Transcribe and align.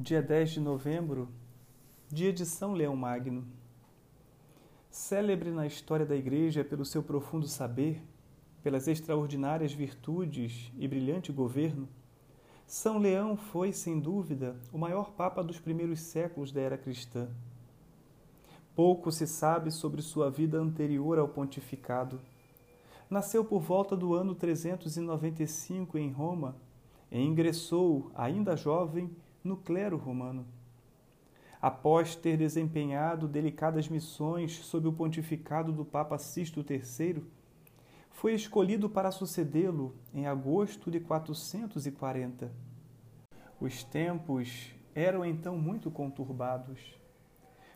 dia 0.00 0.22
10 0.22 0.50
de 0.50 0.60
novembro, 0.60 1.28
dia 2.08 2.32
de 2.32 2.46
São 2.46 2.72
Leão 2.72 2.94
Magno. 2.94 3.44
Célebre 4.88 5.50
na 5.50 5.66
história 5.66 6.06
da 6.06 6.14
Igreja 6.14 6.62
pelo 6.62 6.84
seu 6.84 7.02
profundo 7.02 7.48
saber, 7.48 8.00
pelas 8.62 8.86
extraordinárias 8.86 9.72
virtudes 9.72 10.70
e 10.78 10.86
brilhante 10.86 11.32
governo, 11.32 11.88
São 12.64 12.98
Leão 12.98 13.36
foi, 13.36 13.72
sem 13.72 13.98
dúvida, 13.98 14.54
o 14.72 14.78
maior 14.78 15.10
Papa 15.10 15.42
dos 15.42 15.58
primeiros 15.58 15.98
séculos 15.98 16.52
da 16.52 16.60
era 16.60 16.78
cristã. 16.78 17.28
Pouco 18.76 19.10
se 19.10 19.26
sabe 19.26 19.72
sobre 19.72 20.00
sua 20.00 20.30
vida 20.30 20.58
anterior 20.60 21.18
ao 21.18 21.26
pontificado. 21.26 22.20
Nasceu 23.10 23.44
por 23.44 23.62
volta 23.62 23.96
do 23.96 24.14
ano 24.14 24.32
395 24.36 25.98
em 25.98 26.12
Roma 26.12 26.54
e 27.10 27.20
ingressou, 27.20 28.12
ainda 28.14 28.56
jovem, 28.56 29.10
no 29.48 29.56
clero 29.56 29.96
romano. 29.96 30.46
Após 31.60 32.14
ter 32.14 32.36
desempenhado 32.36 33.26
delicadas 33.26 33.88
missões 33.88 34.58
sob 34.58 34.86
o 34.86 34.92
pontificado 34.92 35.72
do 35.72 35.84
Papa 35.84 36.18
Sisto 36.18 36.64
III, 36.68 37.24
foi 38.10 38.34
escolhido 38.34 38.88
para 38.88 39.10
sucedê-lo 39.10 39.96
em 40.12 40.26
agosto 40.26 40.90
de 40.90 41.00
440. 41.00 42.52
Os 43.60 43.82
tempos 43.82 44.72
eram 44.94 45.24
então 45.24 45.56
muito 45.56 45.90
conturbados. 45.90 46.96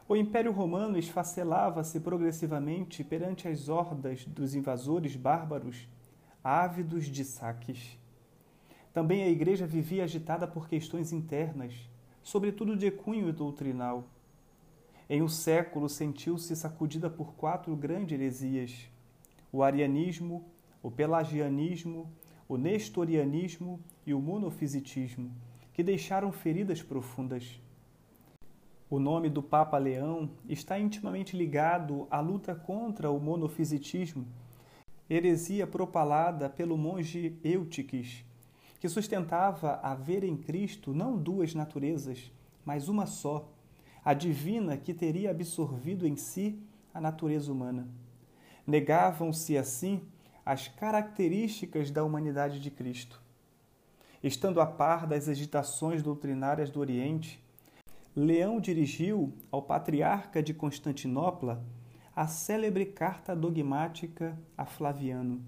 O 0.08 0.14
Império 0.14 0.52
Romano 0.52 0.98
esfacelava-se 0.98 1.98
progressivamente 2.00 3.02
perante 3.02 3.48
as 3.48 3.68
hordas 3.68 4.24
dos 4.26 4.54
invasores 4.54 5.16
bárbaros, 5.16 5.88
ávidos 6.44 7.06
de 7.06 7.24
saques. 7.24 7.98
Também 8.92 9.22
a 9.22 9.28
igreja 9.28 9.66
vivia 9.66 10.04
agitada 10.04 10.46
por 10.46 10.68
questões 10.68 11.12
internas, 11.12 11.74
sobretudo 12.22 12.76
de 12.76 12.90
cunho 12.90 13.32
doutrinal. 13.32 14.04
Em 15.08 15.22
um 15.22 15.28
século 15.28 15.88
sentiu-se 15.88 16.54
sacudida 16.54 17.08
por 17.08 17.34
quatro 17.34 17.74
grandes 17.74 18.12
heresias: 18.12 18.90
o 19.50 19.62
arianismo, 19.62 20.44
o 20.82 20.90
pelagianismo, 20.90 22.12
o 22.46 22.56
nestorianismo 22.56 23.80
e 24.06 24.12
o 24.12 24.20
monofisitismo, 24.20 25.32
que 25.72 25.82
deixaram 25.82 26.30
feridas 26.30 26.82
profundas. 26.82 27.60
O 28.90 28.98
nome 28.98 29.30
do 29.30 29.42
Papa 29.42 29.78
Leão 29.78 30.28
está 30.46 30.78
intimamente 30.78 31.34
ligado 31.34 32.06
à 32.10 32.20
luta 32.20 32.54
contra 32.54 33.10
o 33.10 33.18
monofisitismo, 33.18 34.26
heresia 35.08 35.66
propalada 35.66 36.50
pelo 36.50 36.76
monge 36.76 37.38
Eutiques, 37.42 38.22
que 38.82 38.88
sustentava 38.88 39.78
haver 39.80 40.24
em 40.24 40.36
Cristo 40.36 40.92
não 40.92 41.16
duas 41.16 41.54
naturezas, 41.54 42.32
mas 42.64 42.88
uma 42.88 43.06
só, 43.06 43.48
a 44.04 44.12
divina 44.12 44.76
que 44.76 44.92
teria 44.92 45.30
absorvido 45.30 46.04
em 46.04 46.16
si 46.16 46.60
a 46.92 47.00
natureza 47.00 47.52
humana. 47.52 47.86
Negavam-se, 48.66 49.56
assim, 49.56 50.02
as 50.44 50.66
características 50.66 51.92
da 51.92 52.02
humanidade 52.02 52.58
de 52.58 52.72
Cristo. 52.72 53.22
Estando 54.20 54.60
a 54.60 54.66
par 54.66 55.06
das 55.06 55.28
agitações 55.28 56.02
doutrinárias 56.02 56.68
do 56.68 56.80
Oriente, 56.80 57.40
Leão 58.16 58.60
dirigiu 58.60 59.32
ao 59.52 59.62
patriarca 59.62 60.42
de 60.42 60.52
Constantinopla 60.52 61.64
a 62.16 62.26
célebre 62.26 62.86
carta 62.86 63.36
dogmática 63.36 64.36
a 64.58 64.66
Flaviano 64.66 65.40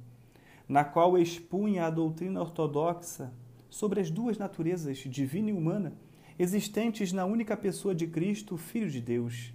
na 0.68 0.84
qual 0.84 1.18
expunha 1.18 1.86
a 1.86 1.90
doutrina 1.90 2.40
ortodoxa 2.40 3.32
sobre 3.68 4.00
as 4.00 4.10
duas 4.10 4.38
naturezas, 4.38 4.98
divina 4.98 5.50
e 5.50 5.52
humana, 5.52 5.92
existentes 6.38 7.12
na 7.12 7.24
única 7.24 7.56
pessoa 7.56 7.94
de 7.94 8.06
Cristo, 8.06 8.56
Filho 8.56 8.90
de 8.90 9.00
Deus. 9.00 9.52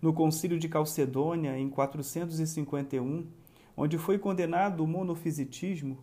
No 0.00 0.12
Concílio 0.12 0.58
de 0.58 0.68
Calcedônia, 0.68 1.56
em 1.56 1.68
451, 1.68 3.26
onde 3.76 3.96
foi 3.98 4.18
condenado 4.18 4.82
o 4.82 4.86
monofisitismo, 4.86 5.98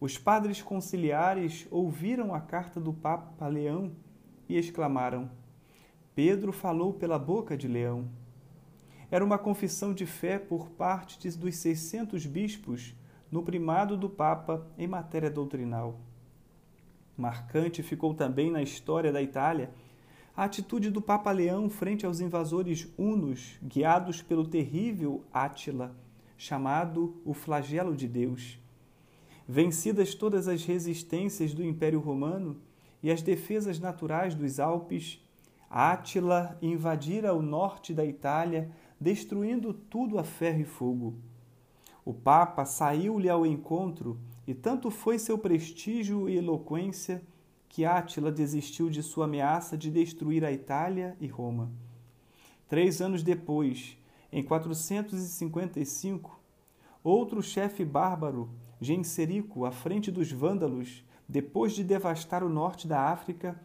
os 0.00 0.18
padres 0.18 0.62
conciliares 0.62 1.66
ouviram 1.70 2.34
a 2.34 2.40
carta 2.40 2.80
do 2.80 2.92
Papa 2.92 3.46
Leão 3.46 3.92
e 4.48 4.56
exclamaram: 4.56 5.30
Pedro 6.14 6.52
falou 6.52 6.92
pela 6.92 7.18
boca 7.18 7.56
de 7.56 7.68
Leão. 7.68 8.08
Era 9.10 9.24
uma 9.24 9.38
confissão 9.38 9.92
de 9.92 10.06
fé 10.06 10.38
por 10.38 10.70
parte 10.70 11.28
dos 11.36 11.56
600 11.56 12.26
bispos 12.26 12.94
no 13.32 13.42
primado 13.42 13.96
do 13.96 14.10
Papa 14.10 14.66
em 14.76 14.86
matéria 14.86 15.30
doutrinal. 15.30 15.98
Marcante 17.16 17.82
ficou 17.82 18.12
também 18.12 18.50
na 18.50 18.62
história 18.62 19.10
da 19.10 19.22
Itália 19.22 19.70
a 20.36 20.44
atitude 20.44 20.90
do 20.90 21.00
Papa 21.00 21.30
Leão 21.30 21.70
frente 21.70 22.04
aos 22.04 22.20
invasores 22.20 22.86
hunos, 22.96 23.58
guiados 23.62 24.20
pelo 24.20 24.46
terrível 24.46 25.24
Átila, 25.32 25.96
chamado 26.36 27.20
o 27.24 27.32
flagelo 27.32 27.96
de 27.96 28.06
Deus. 28.06 28.58
Vencidas 29.48 30.14
todas 30.14 30.46
as 30.46 30.64
resistências 30.64 31.54
do 31.54 31.64
Império 31.64 32.00
Romano 32.00 32.60
e 33.02 33.10
as 33.10 33.22
defesas 33.22 33.78
naturais 33.78 34.34
dos 34.34 34.60
Alpes, 34.60 35.20
Átila 35.70 36.58
invadira 36.60 37.32
o 37.32 37.40
norte 37.40 37.94
da 37.94 38.04
Itália, 38.04 38.70
destruindo 39.00 39.72
tudo 39.72 40.18
a 40.18 40.24
ferro 40.24 40.60
e 40.60 40.64
fogo. 40.64 41.31
O 42.04 42.12
Papa 42.12 42.64
saiu-lhe 42.64 43.28
ao 43.28 43.46
encontro 43.46 44.18
e 44.46 44.54
tanto 44.54 44.90
foi 44.90 45.18
seu 45.18 45.38
prestígio 45.38 46.28
e 46.28 46.36
eloquência 46.36 47.22
que 47.68 47.84
Átila 47.84 48.30
desistiu 48.30 48.90
de 48.90 49.02
sua 49.02 49.24
ameaça 49.24 49.78
de 49.78 49.90
destruir 49.90 50.44
a 50.44 50.52
Itália 50.52 51.16
e 51.20 51.26
Roma. 51.26 51.70
Três 52.68 53.00
anos 53.00 53.22
depois, 53.22 53.96
em 54.32 54.42
455, 54.42 56.40
outro 57.04 57.42
chefe 57.42 57.84
bárbaro, 57.84 58.50
Genserico, 58.80 59.64
à 59.64 59.70
frente 59.70 60.10
dos 60.10 60.32
vândalos, 60.32 61.04
depois 61.28 61.72
de 61.72 61.84
devastar 61.84 62.42
o 62.42 62.48
norte 62.48 62.88
da 62.88 63.10
África, 63.10 63.58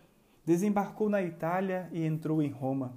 desembarcou 0.45 1.09
na 1.09 1.21
Itália 1.23 1.89
e 1.91 2.05
entrou 2.05 2.41
em 2.41 2.51
Roma. 2.51 2.95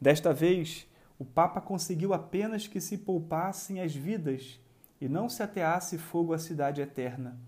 Desta 0.00 0.32
vez, 0.32 0.88
o 1.18 1.24
Papa 1.24 1.60
conseguiu 1.60 2.12
apenas 2.12 2.66
que 2.66 2.80
se 2.80 2.98
poupassem 2.98 3.80
as 3.80 3.94
vidas 3.94 4.60
e 5.00 5.08
não 5.08 5.28
se 5.28 5.42
ateasse 5.42 5.96
fogo 5.96 6.32
à 6.32 6.38
cidade 6.38 6.80
eterna. 6.80 7.38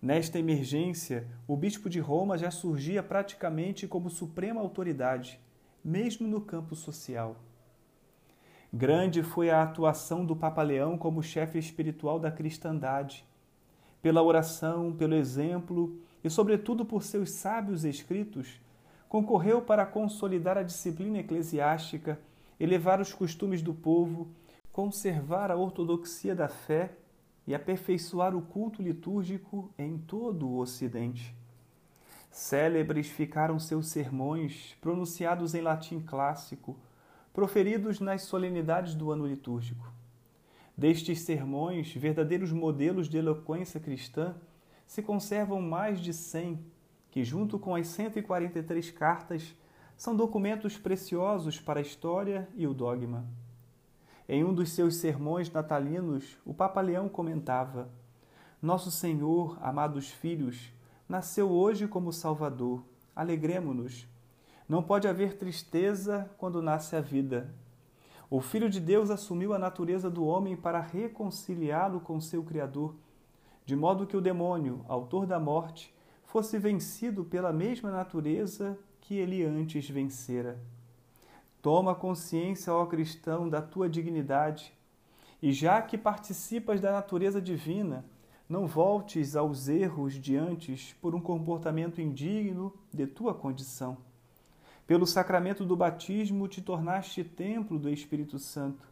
Nesta 0.00 0.38
emergência, 0.38 1.26
o 1.46 1.56
bispo 1.56 1.90
de 1.90 1.98
Roma 1.98 2.38
já 2.38 2.52
surgia 2.52 3.02
praticamente 3.02 3.88
como 3.88 4.08
suprema 4.08 4.60
autoridade, 4.60 5.40
mesmo 5.84 6.28
no 6.28 6.40
campo 6.40 6.76
social. 6.76 7.36
Grande 8.72 9.22
foi 9.22 9.50
a 9.50 9.62
atuação 9.62 10.24
do 10.24 10.36
Papa 10.36 10.62
Leão 10.62 10.96
como 10.96 11.22
chefe 11.22 11.58
espiritual 11.58 12.20
da 12.20 12.30
cristandade. 12.30 13.24
Pela 14.00 14.22
oração, 14.22 14.92
pelo 14.92 15.14
exemplo 15.14 15.98
e, 16.22 16.30
sobretudo, 16.30 16.84
por 16.84 17.02
seus 17.02 17.30
sábios 17.30 17.84
escritos, 17.84 18.60
concorreu 19.08 19.62
para 19.62 19.86
consolidar 19.86 20.56
a 20.56 20.62
disciplina 20.62 21.18
eclesiástica 21.18 22.20
elevar 22.58 23.00
os 23.00 23.12
costumes 23.12 23.62
do 23.62 23.72
povo, 23.72 24.28
conservar 24.72 25.50
a 25.50 25.56
ortodoxia 25.56 26.34
da 26.34 26.48
fé 26.48 26.92
e 27.46 27.54
aperfeiçoar 27.54 28.36
o 28.36 28.42
culto 28.42 28.82
litúrgico 28.82 29.72
em 29.78 29.98
todo 29.98 30.48
o 30.48 30.58
Ocidente. 30.58 31.34
Célebres 32.30 33.08
ficaram 33.08 33.58
seus 33.58 33.88
sermões, 33.88 34.76
pronunciados 34.80 35.54
em 35.54 35.60
latim 35.60 36.00
clássico, 36.00 36.78
proferidos 37.32 38.00
nas 38.00 38.22
solenidades 38.22 38.94
do 38.94 39.10
ano 39.10 39.26
litúrgico. 39.26 39.90
Destes 40.76 41.20
sermões, 41.22 41.92
verdadeiros 41.94 42.52
modelos 42.52 43.08
de 43.08 43.16
eloquência 43.16 43.80
cristã, 43.80 44.36
se 44.86 45.02
conservam 45.02 45.60
mais 45.60 46.00
de 46.00 46.12
cem, 46.12 46.64
que, 47.10 47.24
junto 47.24 47.58
com 47.58 47.74
as 47.74 47.88
143 47.88 48.90
cartas, 48.90 49.54
são 49.98 50.14
documentos 50.14 50.78
preciosos 50.78 51.60
para 51.60 51.80
a 51.80 51.82
história 51.82 52.48
e 52.54 52.68
o 52.68 52.72
dogma. 52.72 53.26
Em 54.28 54.44
um 54.44 54.54
dos 54.54 54.70
seus 54.70 54.94
sermões 54.94 55.50
natalinos, 55.50 56.38
o 56.46 56.54
Papa 56.54 56.80
Leão 56.80 57.08
comentava: 57.08 57.90
Nosso 58.62 58.92
Senhor, 58.92 59.58
amados 59.60 60.08
filhos, 60.08 60.72
nasceu 61.08 61.50
hoje 61.50 61.88
como 61.88 62.12
Salvador. 62.12 62.84
Alegremo-nos. 63.14 64.06
Não 64.68 64.84
pode 64.84 65.08
haver 65.08 65.36
tristeza 65.36 66.30
quando 66.38 66.62
nasce 66.62 66.94
a 66.94 67.00
vida. 67.00 67.52
O 68.30 68.40
Filho 68.40 68.70
de 68.70 68.78
Deus 68.78 69.10
assumiu 69.10 69.52
a 69.52 69.58
natureza 69.58 70.08
do 70.08 70.24
homem 70.24 70.54
para 70.56 70.80
reconciliá-lo 70.80 71.98
com 71.98 72.20
seu 72.20 72.44
Criador, 72.44 72.94
de 73.66 73.74
modo 73.74 74.06
que 74.06 74.16
o 74.16 74.20
demônio, 74.20 74.84
autor 74.86 75.26
da 75.26 75.40
morte, 75.40 75.92
fosse 76.22 76.56
vencido 76.56 77.24
pela 77.24 77.52
mesma 77.52 77.90
natureza 77.90 78.78
que 79.08 79.14
ele 79.14 79.42
antes 79.42 79.88
vencera. 79.88 80.60
Toma 81.62 81.94
consciência, 81.94 82.74
ó 82.74 82.84
cristão, 82.84 83.48
da 83.48 83.62
tua 83.62 83.88
dignidade, 83.88 84.70
e 85.40 85.50
já 85.50 85.80
que 85.80 85.96
participas 85.96 86.78
da 86.78 86.92
natureza 86.92 87.40
divina, 87.40 88.04
não 88.46 88.66
voltes 88.66 89.34
aos 89.34 89.66
erros 89.66 90.12
de 90.12 90.36
antes 90.36 90.92
por 91.00 91.14
um 91.14 91.22
comportamento 91.22 92.02
indigno 92.02 92.70
de 92.92 93.06
tua 93.06 93.32
condição. 93.32 93.96
Pelo 94.86 95.06
sacramento 95.06 95.64
do 95.64 95.74
batismo 95.74 96.46
te 96.46 96.60
tornaste 96.60 97.24
templo 97.24 97.78
do 97.78 97.88
Espírito 97.88 98.38
Santo. 98.38 98.86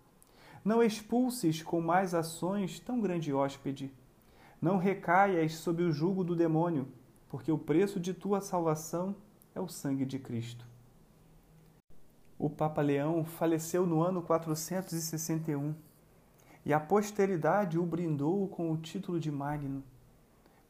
Não 0.65 0.83
expulses 0.83 1.63
com 1.63 1.83
mais 1.83 2.15
ações 2.15 2.81
tão 2.81 3.03
grande 3.03 3.35
hóspede. 3.35 3.93
Não 4.63 4.79
recaias 4.79 5.57
sob 5.57 5.83
o 5.83 5.93
jugo 5.93 6.25
do 6.25 6.35
demônio, 6.35 6.89
porque 7.29 7.53
o 7.53 7.59
preço 7.59 8.01
de 8.01 8.15
tua 8.15 8.41
salvação 8.41 9.15
é 9.57 9.61
o 9.61 9.67
sangue 9.67 10.05
de 10.05 10.19
Cristo. 10.19 10.67
O 12.39 12.51
Papa 12.51 12.83
Leão 12.83 13.25
faleceu 13.25 13.87
no 13.87 14.03
ano 14.03 14.21
461 14.21 15.75
e 16.63 16.75
a 16.75 16.79
posteridade 16.79 17.79
o 17.79 17.87
brindou 17.87 18.47
com 18.49 18.71
o 18.71 18.77
título 18.77 19.19
de 19.19 19.33
Magno, 19.33 19.83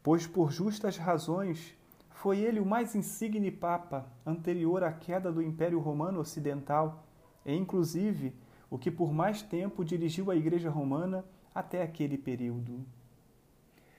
pois 0.01 0.25
por 0.25 0.53
justas 0.53 0.95
razões 0.95 1.75
foi 2.11 2.39
ele 2.39 2.61
o 2.61 2.65
mais 2.65 2.95
insigne 2.95 3.51
papa 3.51 4.09
anterior 4.25 4.81
à 4.85 4.93
queda 4.93 5.33
do 5.33 5.41
Império 5.41 5.79
Romano 5.79 6.21
Ocidental 6.21 7.03
e, 7.45 7.53
inclusive, 7.53 8.33
o 8.69 8.77
que 8.77 8.89
por 8.89 9.11
mais 9.11 9.41
tempo 9.41 9.83
dirigiu 9.83 10.31
a 10.31 10.35
Igreja 10.35 10.69
Romana 10.69 11.25
até 11.53 11.83
aquele 11.83 12.17
período. 12.17 12.85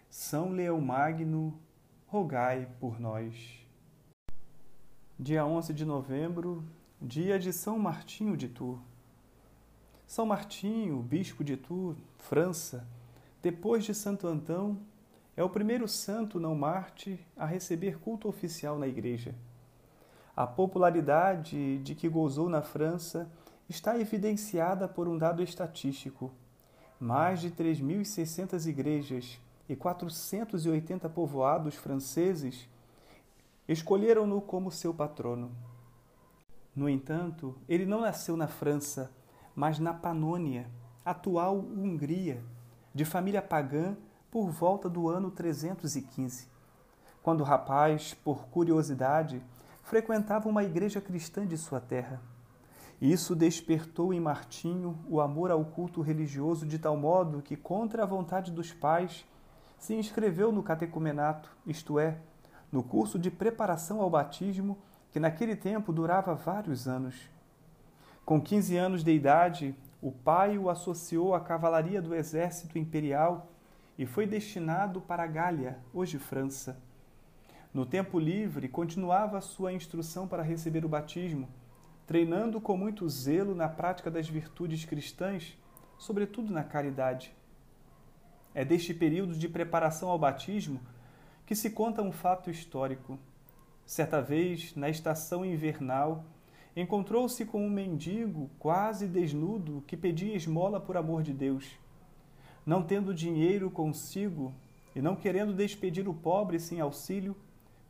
São 0.09 0.51
Leão 0.51 0.81
Magno, 0.81 1.61
rogai 2.07 2.67
por 2.81 2.99
nós. 2.99 3.68
Dia 5.21 5.45
11 5.45 5.75
de 5.75 5.85
novembro, 5.85 6.63
dia 7.03 7.41
de 7.41 7.53
São 7.53 7.77
Martinho 7.77 8.37
de 8.37 8.47
Tours. 8.47 8.79
São 10.07 10.25
Martinho, 10.25 11.03
bispo 11.03 11.43
de 11.43 11.57
Tours, 11.57 11.99
França, 12.19 12.87
depois 13.43 13.85
de 13.85 13.93
Santo 13.93 14.29
Antão, 14.29 14.79
é 15.37 15.43
o 15.43 15.51
primeiro 15.51 15.89
santo 15.89 16.39
não 16.39 16.55
Marte 16.55 17.19
a 17.37 17.45
receber 17.45 17.99
culto 17.99 18.29
oficial 18.29 18.79
na 18.79 18.87
Igreja. 18.87 19.35
A 20.37 20.47
popularidade 20.47 21.79
de 21.79 21.97
que 21.97 22.09
gozou 22.09 22.49
na 22.49 22.63
França 22.63 23.29
está 23.69 23.99
evidenciada 23.99 24.87
por 24.87 25.09
um 25.09 25.19
dado 25.19 25.43
estatístico. 25.43 26.31
Mais 27.01 27.41
de 27.41 27.51
3.600 27.51 28.69
igrejas 28.69 29.41
e 29.69 29.75
480 29.75 31.09
povoados 31.09 31.75
franceses 31.75 32.69
escolheram-no 33.69 34.41
como 34.41 34.71
seu 34.73 34.95
patrono. 34.95 35.51
No 36.75 36.89
entanto, 36.89 37.55
ele 37.69 37.85
não 37.85 38.01
nasceu 38.01 38.37
na 38.37 38.49
França, 38.49 39.13
mas 39.55 39.79
na 39.79 39.93
Panônia, 39.93 40.71
atual 41.05 41.59
Hungria, 41.59 42.43
de 42.95 43.05
família 43.05 43.43
pagã 43.43 43.97
por 44.31 44.49
volta 44.51 44.89
do 44.89 45.09
ano 45.09 45.31
315, 45.31 46.49
quando 47.23 47.41
o 47.43 47.45
rapaz, 47.45 48.15
por 48.15 48.47
curiosidade, 48.49 49.43
frequentava 49.83 50.49
uma 50.49 50.65
igreja 50.65 51.01
cristã 51.01 51.47
de 51.47 51.57
sua 51.57 51.81
terra. 51.81 52.21
Isso 53.01 53.37
despertou 53.37 54.13
em 54.13 54.21
Martinho 54.21 54.99
o 55.09 55.21
amor 55.21 55.51
ao 55.51 55.65
culto 55.65 56.01
religioso 56.01 56.67
de 56.67 56.79
tal 56.79 56.97
modo 56.97 57.43
que, 57.43 57.57
contra 57.57 58.03
a 58.03 58.07
vontade 58.07 58.51
dos 58.51 58.73
pais, 58.73 59.25
se 59.79 59.95
inscreveu 59.95 60.51
no 60.51 60.63
catecumenato, 60.63 61.51
isto 61.65 61.99
é, 61.99 62.19
no 62.71 62.83
curso 62.83 63.19
de 63.19 63.31
preparação 63.31 64.01
ao 64.01 64.11
batismo, 64.11 64.79
que 65.11 65.19
naquele 65.19 65.57
tempo 65.57 65.93
durava 65.93 66.35
vários 66.35 66.87
anos. 66.87 67.15
Com 68.25 68.41
15 68.41 68.77
anos 68.77 69.03
de 69.03 69.13
idade, 69.13 69.75
o 70.03 70.13
pai 70.13 70.59
o 70.59 70.69
associou 70.69 71.35
à 71.35 71.41
cavalaria 71.41 72.01
do 72.01 72.15
exército 72.15 72.79
imperial 72.79 73.51
e 73.99 74.07
foi 74.07 74.27
destinado 74.27 75.01
para 75.01 75.25
a 75.25 75.27
Gália, 75.27 75.79
hoje 75.93 76.19
França. 76.19 76.81
No 77.73 77.85
tempo 77.85 78.19
livre, 78.19 78.69
continuava 78.69 79.41
sua 79.41 79.73
instrução 79.73 80.29
para 80.29 80.43
receber 80.43 80.85
o 80.85 80.89
batismo, 80.89 81.49
treinando 82.07 82.61
com 82.61 82.77
muito 82.77 83.09
zelo 83.09 83.55
na 83.55 83.69
prática 83.69 84.11
das 84.11 84.29
virtudes 84.29 84.85
cristãs, 84.85 85.59
sobretudo 85.99 86.53
na 86.53 86.63
caridade. 86.63 87.35
É 88.55 88.65
deste 88.65 88.95
período 88.95 89.35
de 89.35 89.49
preparação 89.49 90.11
ao 90.11 90.19
batismo 90.19 90.81
que 91.49 91.57
se 91.57 91.71
conta 91.71 92.03
um 92.03 92.13
fato 92.13 92.51
histórico. 92.51 93.19
Certa 93.87 94.21
vez, 94.21 94.77
na 94.77 94.91
estação 94.91 95.47
invernal, 95.47 96.27
encontrou-se 96.77 97.43
com 97.47 97.67
um 97.67 97.71
mendigo 97.71 98.51
quase 98.59 99.07
desnudo 99.07 99.83
que 99.87 99.97
pedia 99.97 100.37
esmola 100.37 100.79
por 100.79 100.95
amor 100.95 101.23
de 101.23 101.33
Deus. 101.33 101.67
Não 102.67 102.83
tendo 102.83 103.15
dinheiro 103.15 103.71
consigo 103.71 104.53
e 104.95 105.01
não 105.01 105.17
querendo 105.17 105.55
despedir 105.55 106.07
o 106.07 106.13
pobre 106.13 106.61
sem 106.61 106.83
auxílio, 106.83 107.35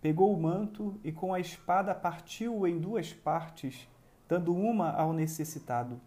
pegou 0.00 0.32
o 0.32 0.40
manto 0.40 0.94
e 1.02 1.10
com 1.10 1.34
a 1.34 1.40
espada 1.40 1.92
partiu-o 1.92 2.64
em 2.64 2.78
duas 2.78 3.12
partes, 3.12 3.88
dando 4.28 4.54
uma 4.54 4.92
ao 4.92 5.12
necessitado. 5.12 6.00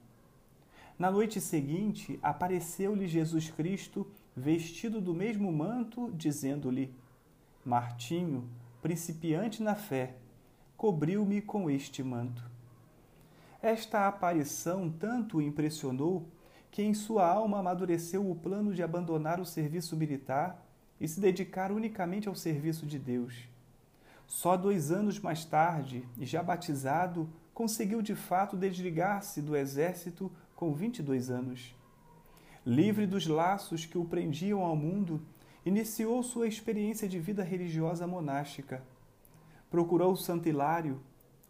Na 0.98 1.12
noite 1.12 1.42
seguinte, 1.42 2.18
apareceu-lhe 2.24 3.08
Jesus 3.08 3.52
Cristo, 3.52 4.08
vestido 4.34 5.02
do 5.02 5.14
mesmo 5.14 5.52
manto, 5.52 6.10
dizendo-lhe: 6.14 6.96
Martinho, 7.64 8.50
principiante 8.82 9.62
na 9.62 9.76
fé, 9.76 10.16
cobriu-me 10.76 11.42
com 11.42 11.70
este 11.70 12.02
manto. 12.02 12.50
Esta 13.62 14.08
aparição 14.08 14.90
tanto 14.90 15.38
o 15.38 15.42
impressionou 15.42 16.28
que 16.72 16.82
em 16.82 16.96
sua 16.96 17.28
alma 17.28 17.60
amadureceu 17.60 18.28
o 18.28 18.36
plano 18.36 18.74
de 18.74 18.82
abandonar 18.82 19.40
o 19.40 19.46
serviço 19.46 19.96
militar 19.96 20.66
e 21.00 21.08
se 21.08 21.20
dedicar 21.20 21.72
unicamente 21.72 22.28
ao 22.28 22.34
serviço 22.34 22.88
de 22.88 22.98
Deus. 22.98 23.48
Só 24.26 24.58
dois 24.58 24.92
anos 24.92 25.20
mais 25.20 25.46
tarde, 25.46 26.08
e 26.18 26.26
já 26.26 26.42
batizado, 26.42 27.30
conseguiu 27.54 28.02
de 28.02 28.16
fato 28.16 28.58
desligar-se 28.58 29.40
do 29.40 29.56
exército 29.56 30.32
com 30.56 30.74
22 30.74 31.30
anos. 31.30 31.76
Livre 32.66 33.06
dos 33.06 33.28
laços 33.28 33.86
que 33.86 33.98
o 33.98 34.06
prendiam 34.06 34.64
ao 34.64 34.76
mundo, 34.76 35.22
iniciou 35.66 36.24
sua 36.24 36.48
experiência 36.48 37.08
de 37.08 37.20
vida 37.20 37.44
religiosa 37.44 38.08
monástica. 38.08 38.84
Procurou 39.70 40.16
Santo 40.16 40.50
Hilário, 40.50 41.00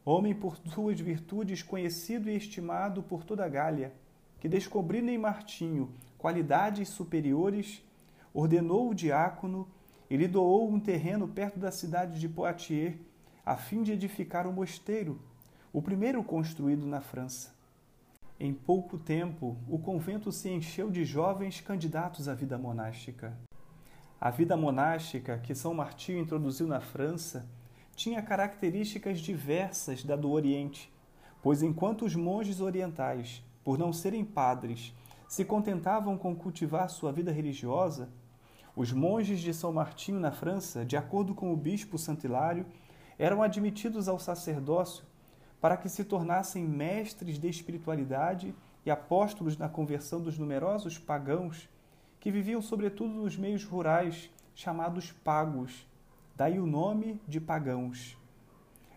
homem 0.03 0.33
por 0.33 0.57
suas 0.57 0.99
virtudes 0.99 1.63
conhecido 1.63 2.29
e 2.29 2.35
estimado 2.35 3.01
por 3.01 3.23
toda 3.23 3.45
a 3.45 3.49
Gália, 3.49 3.93
que 4.39 4.49
descobrindo 4.49 5.09
em 5.09 5.17
Martinho 5.17 5.93
qualidades 6.17 6.89
superiores, 6.89 7.83
ordenou 8.33 8.89
o 8.89 8.95
diácono 8.95 9.67
e 10.09 10.17
lhe 10.17 10.27
doou 10.27 10.69
um 10.69 10.79
terreno 10.79 11.27
perto 11.27 11.57
da 11.57 11.71
cidade 11.71 12.19
de 12.19 12.27
Poitiers, 12.27 12.95
a 13.45 13.55
fim 13.55 13.81
de 13.81 13.93
edificar 13.93 14.45
um 14.45 14.51
mosteiro, 14.51 15.19
o 15.71 15.81
primeiro 15.81 16.23
construído 16.23 16.85
na 16.85 16.99
França. 16.99 17.55
Em 18.39 18.53
pouco 18.53 18.97
tempo, 18.97 19.55
o 19.69 19.79
convento 19.79 20.31
se 20.31 20.49
encheu 20.49 20.89
de 20.91 21.05
jovens 21.05 21.61
candidatos 21.61 22.27
à 22.27 22.33
vida 22.33 22.57
monástica. 22.57 23.37
A 24.23 24.29
vida 24.29 24.55
monástica 24.55 25.39
que 25.39 25.55
São 25.55 25.73
Martinho 25.73 26.19
introduziu 26.19 26.67
na 26.67 26.79
França 26.79 27.49
tinha 27.95 28.21
características 28.21 29.19
diversas 29.19 30.03
da 30.03 30.15
do 30.15 30.29
Oriente, 30.29 30.93
pois 31.41 31.63
enquanto 31.63 32.05
os 32.05 32.15
monges 32.15 32.61
orientais, 32.61 33.43
por 33.63 33.79
não 33.79 33.91
serem 33.91 34.23
padres, 34.23 34.93
se 35.27 35.43
contentavam 35.43 36.19
com 36.19 36.35
cultivar 36.35 36.87
sua 36.87 37.11
vida 37.11 37.31
religiosa, 37.31 38.09
os 38.75 38.93
monges 38.93 39.39
de 39.39 39.55
São 39.55 39.73
Martinho 39.73 40.19
na 40.19 40.31
França, 40.31 40.85
de 40.85 40.95
acordo 40.95 41.33
com 41.33 41.51
o 41.51 41.57
bispo 41.57 41.97
Santilário, 41.97 42.67
eram 43.17 43.41
admitidos 43.41 44.07
ao 44.07 44.19
sacerdócio 44.19 45.03
para 45.59 45.75
que 45.75 45.89
se 45.89 46.03
tornassem 46.03 46.63
mestres 46.63 47.39
de 47.39 47.49
espiritualidade 47.49 48.53
e 48.85 48.91
apóstolos 48.91 49.57
na 49.57 49.67
conversão 49.67 50.21
dos 50.21 50.37
numerosos 50.37 50.99
pagãos 50.99 51.67
que 52.21 52.31
viviam 52.31 52.61
sobretudo 52.61 53.15
nos 53.15 53.35
meios 53.35 53.65
rurais 53.65 54.29
chamados 54.53 55.11
pagos, 55.11 55.87
daí 56.35 56.59
o 56.59 56.67
nome 56.67 57.19
de 57.27 57.41
pagãos. 57.41 58.15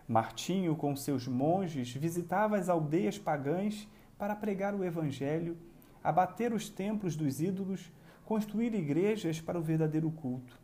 Martinho, 0.07 0.75
com 0.75 0.95
seus 0.95 1.27
monges, 1.27 1.91
visitava 1.91 2.55
as 2.55 2.69
aldeias 2.69 3.17
pagãs 3.17 3.87
para 4.15 4.35
pregar 4.35 4.75
o 4.75 4.83
Evangelho, 4.83 5.57
abater 6.03 6.53
os 6.53 6.69
templos 6.69 7.15
dos 7.15 7.41
ídolos, 7.41 7.91
construir 8.23 8.75
igrejas 8.75 9.41
para 9.41 9.57
o 9.57 9.63
verdadeiro 9.63 10.11
culto. 10.11 10.59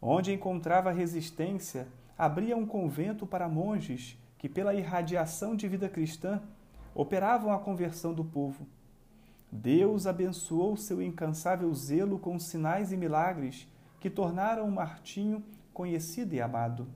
Onde 0.00 0.32
encontrava 0.32 0.90
resistência, 0.90 1.86
abria 2.16 2.56
um 2.56 2.64
convento 2.64 3.26
para 3.26 3.46
monges 3.46 4.18
que, 4.38 4.48
pela 4.48 4.74
irradiação 4.74 5.54
de 5.54 5.68
vida 5.68 5.88
cristã, 5.90 6.42
operavam 6.94 7.52
a 7.52 7.58
conversão 7.58 8.14
do 8.14 8.24
povo. 8.24 8.66
Deus 9.56 10.04
abençoou 10.04 10.76
seu 10.76 11.00
incansável 11.00 11.72
zelo 11.72 12.18
com 12.18 12.40
sinais 12.40 12.90
e 12.90 12.96
milagres 12.96 13.68
que 14.00 14.10
tornaram 14.10 14.68
Martinho 14.68 15.44
conhecido 15.72 16.34
e 16.34 16.40
amado. 16.40 16.88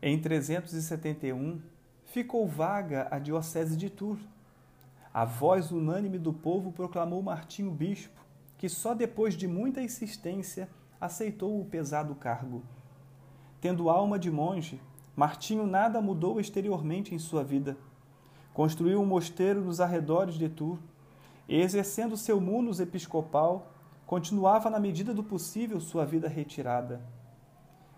Em 0.00 0.16
371, 0.20 1.60
ficou 2.04 2.46
vaga 2.46 3.08
a 3.10 3.18
diocese 3.18 3.76
de 3.76 3.90
Tours. 3.90 4.20
A 5.12 5.24
voz 5.24 5.72
unânime 5.72 6.20
do 6.20 6.32
povo 6.32 6.70
proclamou 6.70 7.20
Martinho 7.20 7.72
bispo, 7.72 8.24
que 8.56 8.68
só 8.68 8.94
depois 8.94 9.34
de 9.34 9.48
muita 9.48 9.82
insistência 9.82 10.68
aceitou 11.00 11.60
o 11.60 11.64
pesado 11.64 12.14
cargo. 12.14 12.62
Tendo 13.60 13.90
alma 13.90 14.20
de 14.20 14.30
monge, 14.30 14.80
Martinho 15.16 15.66
nada 15.66 16.00
mudou 16.00 16.38
exteriormente 16.38 17.12
em 17.12 17.18
sua 17.18 17.42
vida. 17.42 17.76
Construiu 18.54 19.00
um 19.00 19.06
mosteiro 19.06 19.64
nos 19.64 19.80
arredores 19.80 20.36
de 20.36 20.48
Tours 20.48 20.78
exercendo 21.58 22.16
seu 22.16 22.40
munus 22.40 22.78
episcopal, 22.78 23.72
continuava 24.06 24.70
na 24.70 24.78
medida 24.78 25.12
do 25.12 25.24
possível 25.24 25.80
sua 25.80 26.04
vida 26.04 26.28
retirada. 26.28 27.00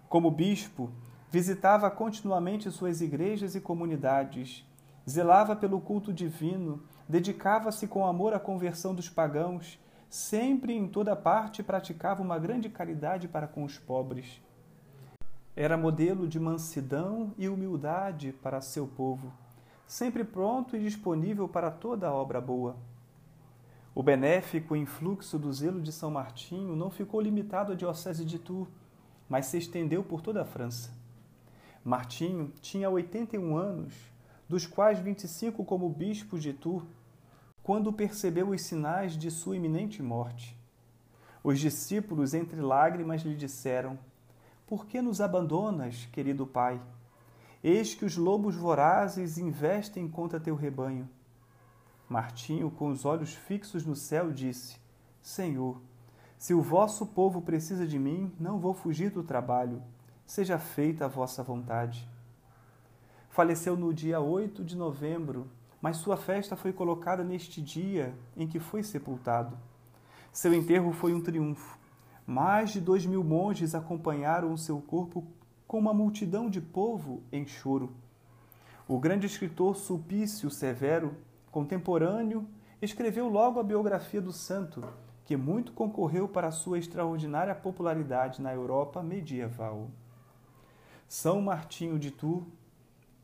Como 0.09 0.30
bispo, 0.30 0.90
visitava 1.30 1.90
continuamente 1.90 2.71
suas 2.71 3.00
igrejas 3.00 3.54
e 3.54 3.61
comunidades, 3.61 4.64
zelava 5.09 5.56
pelo 5.56 5.80
culto 5.80 6.12
divino, 6.12 6.82
dedicava-se 7.09 7.87
com 7.87 8.06
amor 8.06 8.35
à 8.35 8.38
conversão 8.38 8.94
dos 8.94 9.09
pagãos, 9.09 9.78
sempre 10.09 10.75
e 10.75 10.76
em 10.76 10.87
toda 10.87 11.16
parte 11.16 11.62
praticava 11.62 12.23
uma 12.23 12.38
grande 12.38 12.68
caridade 12.68 13.26
para 13.26 13.47
com 13.47 13.64
os 13.64 13.78
pobres. 13.78 14.40
Era 15.56 15.76
modelo 15.76 16.26
de 16.26 16.40
mansidão 16.40 17.35
e 17.37 17.49
humildade 17.49 18.32
para 18.32 18.61
seu 18.62 18.87
povo, 18.87 19.32
sempre 19.87 20.25
pronto 20.25 20.76
e 20.76 20.80
disponível 20.80 21.49
para 21.49 21.71
toda 21.71 22.12
obra 22.12 22.40
boa. 22.40 22.76
O 23.94 24.02
benéfico 24.02 24.75
influxo 24.75 25.38
do 25.38 25.52
zelo 25.52 25.80
de 25.80 25.92
São 25.92 26.11
Martinho 26.11 26.75
não 26.75 26.90
ficou 26.90 27.20
limitado 27.20 27.72
à 27.72 27.75
diocese 27.75 28.25
de 28.25 28.38
Tours, 28.38 28.68
mas 29.28 29.46
se 29.46 29.58
estendeu 29.58 30.02
por 30.02 30.22
toda 30.22 30.42
a 30.42 30.46
França. 30.46 30.90
Martinho 31.84 32.52
tinha 32.61 32.88
81 32.88 33.56
anos, 33.56 33.94
dos 34.49 34.66
quais 34.66 34.99
25 34.99 35.64
como 35.64 35.88
bispo 35.88 36.38
de 36.38 36.52
Tours, 36.52 36.87
quando 37.62 37.92
percebeu 37.92 38.49
os 38.49 38.62
sinais 38.62 39.16
de 39.16 39.30
sua 39.30 39.56
iminente 39.56 40.02
morte. 40.02 40.56
Os 41.44 41.58
discípulos, 41.58 42.34
entre 42.34 42.61
lágrimas, 42.61 43.22
lhe 43.22 43.34
disseram: 43.34 43.99
por 44.72 44.87
que 44.87 45.02
nos 45.02 45.20
abandonas, 45.20 46.08
querido 46.11 46.46
Pai? 46.46 46.80
Eis 47.62 47.94
que 47.94 48.06
os 48.06 48.16
lobos 48.16 48.54
vorazes 48.54 49.37
investem 49.37 50.08
contra 50.08 50.40
teu 50.40 50.54
rebanho. 50.54 51.06
Martinho, 52.12 52.71
com 52.71 52.90
os 52.90 53.04
olhos 53.04 53.35
fixos 53.35 53.87
no 53.87 53.97
céu, 53.97 54.31
disse: 54.31 54.76
Senhor, 55.23 55.81
se 56.37 56.52
o 56.52 56.61
vosso 56.61 57.07
povo 57.07 57.40
precisa 57.40 57.87
de 57.87 57.99
mim, 57.99 58.31
não 58.38 58.59
vou 58.59 58.75
fugir 58.75 59.11
do 59.11 59.23
trabalho. 59.23 59.83
Seja 60.26 60.59
feita 60.59 61.07
a 61.07 61.09
vossa 61.09 61.42
vontade. 61.42 62.09
Faleceu 63.31 63.76
no 63.76 63.95
dia 63.95 64.21
8 64.21 64.62
de 64.62 64.76
novembro, 64.76 65.49
mas 65.81 65.97
sua 65.97 66.16
festa 66.16 66.54
foi 66.54 66.73
colocada 66.73 67.25
neste 67.25 67.62
dia 67.62 68.14
em 68.37 68.47
que 68.47 68.61
foi 68.61 68.83
sepultado. 68.83 69.57
Seu 70.31 70.52
enterro 70.52 70.92
foi 70.92 71.14
um 71.14 71.21
triunfo. 71.21 71.78
Mais 72.26 72.71
de 72.71 72.81
dois 72.81 73.07
mil 73.07 73.25
monges 73.25 73.75
acompanharam 73.75 74.52
o 74.52 74.59
seu 74.59 74.81
corpo 74.81 75.26
com 75.66 75.78
uma 75.78 75.95
multidão 75.95 76.50
de 76.50 76.61
povo 76.61 77.23
em 77.33 77.47
choro. 77.47 77.95
O 78.87 78.99
grande 78.99 79.26
escritor 79.26 79.76
Sulpício 79.76 80.50
Severo, 80.50 81.16
contemporâneo, 81.52 82.49
escreveu 82.80 83.28
logo 83.28 83.61
a 83.61 83.62
biografia 83.62 84.21
do 84.21 84.32
santo, 84.32 84.82
que 85.25 85.37
muito 85.37 85.73
concorreu 85.73 86.26
para 86.26 86.50
sua 86.50 86.78
extraordinária 86.78 87.54
popularidade 87.54 88.42
na 88.42 88.52
Europa 88.52 89.02
medieval. 89.02 89.88
São 91.06 91.42
Martinho 91.42 91.99
de 91.99 92.11
Tours, 92.11 92.47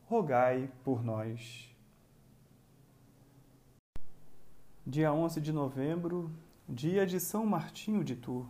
rogai 0.05 0.69
por 0.83 1.03
nós. 1.03 1.75
Dia 4.85 5.11
11 5.11 5.41
de 5.41 5.51
novembro, 5.51 6.31
dia 6.67 7.05
de 7.05 7.19
São 7.19 7.45
Martinho 7.45 8.03
de 8.03 8.15
Tours. 8.15 8.47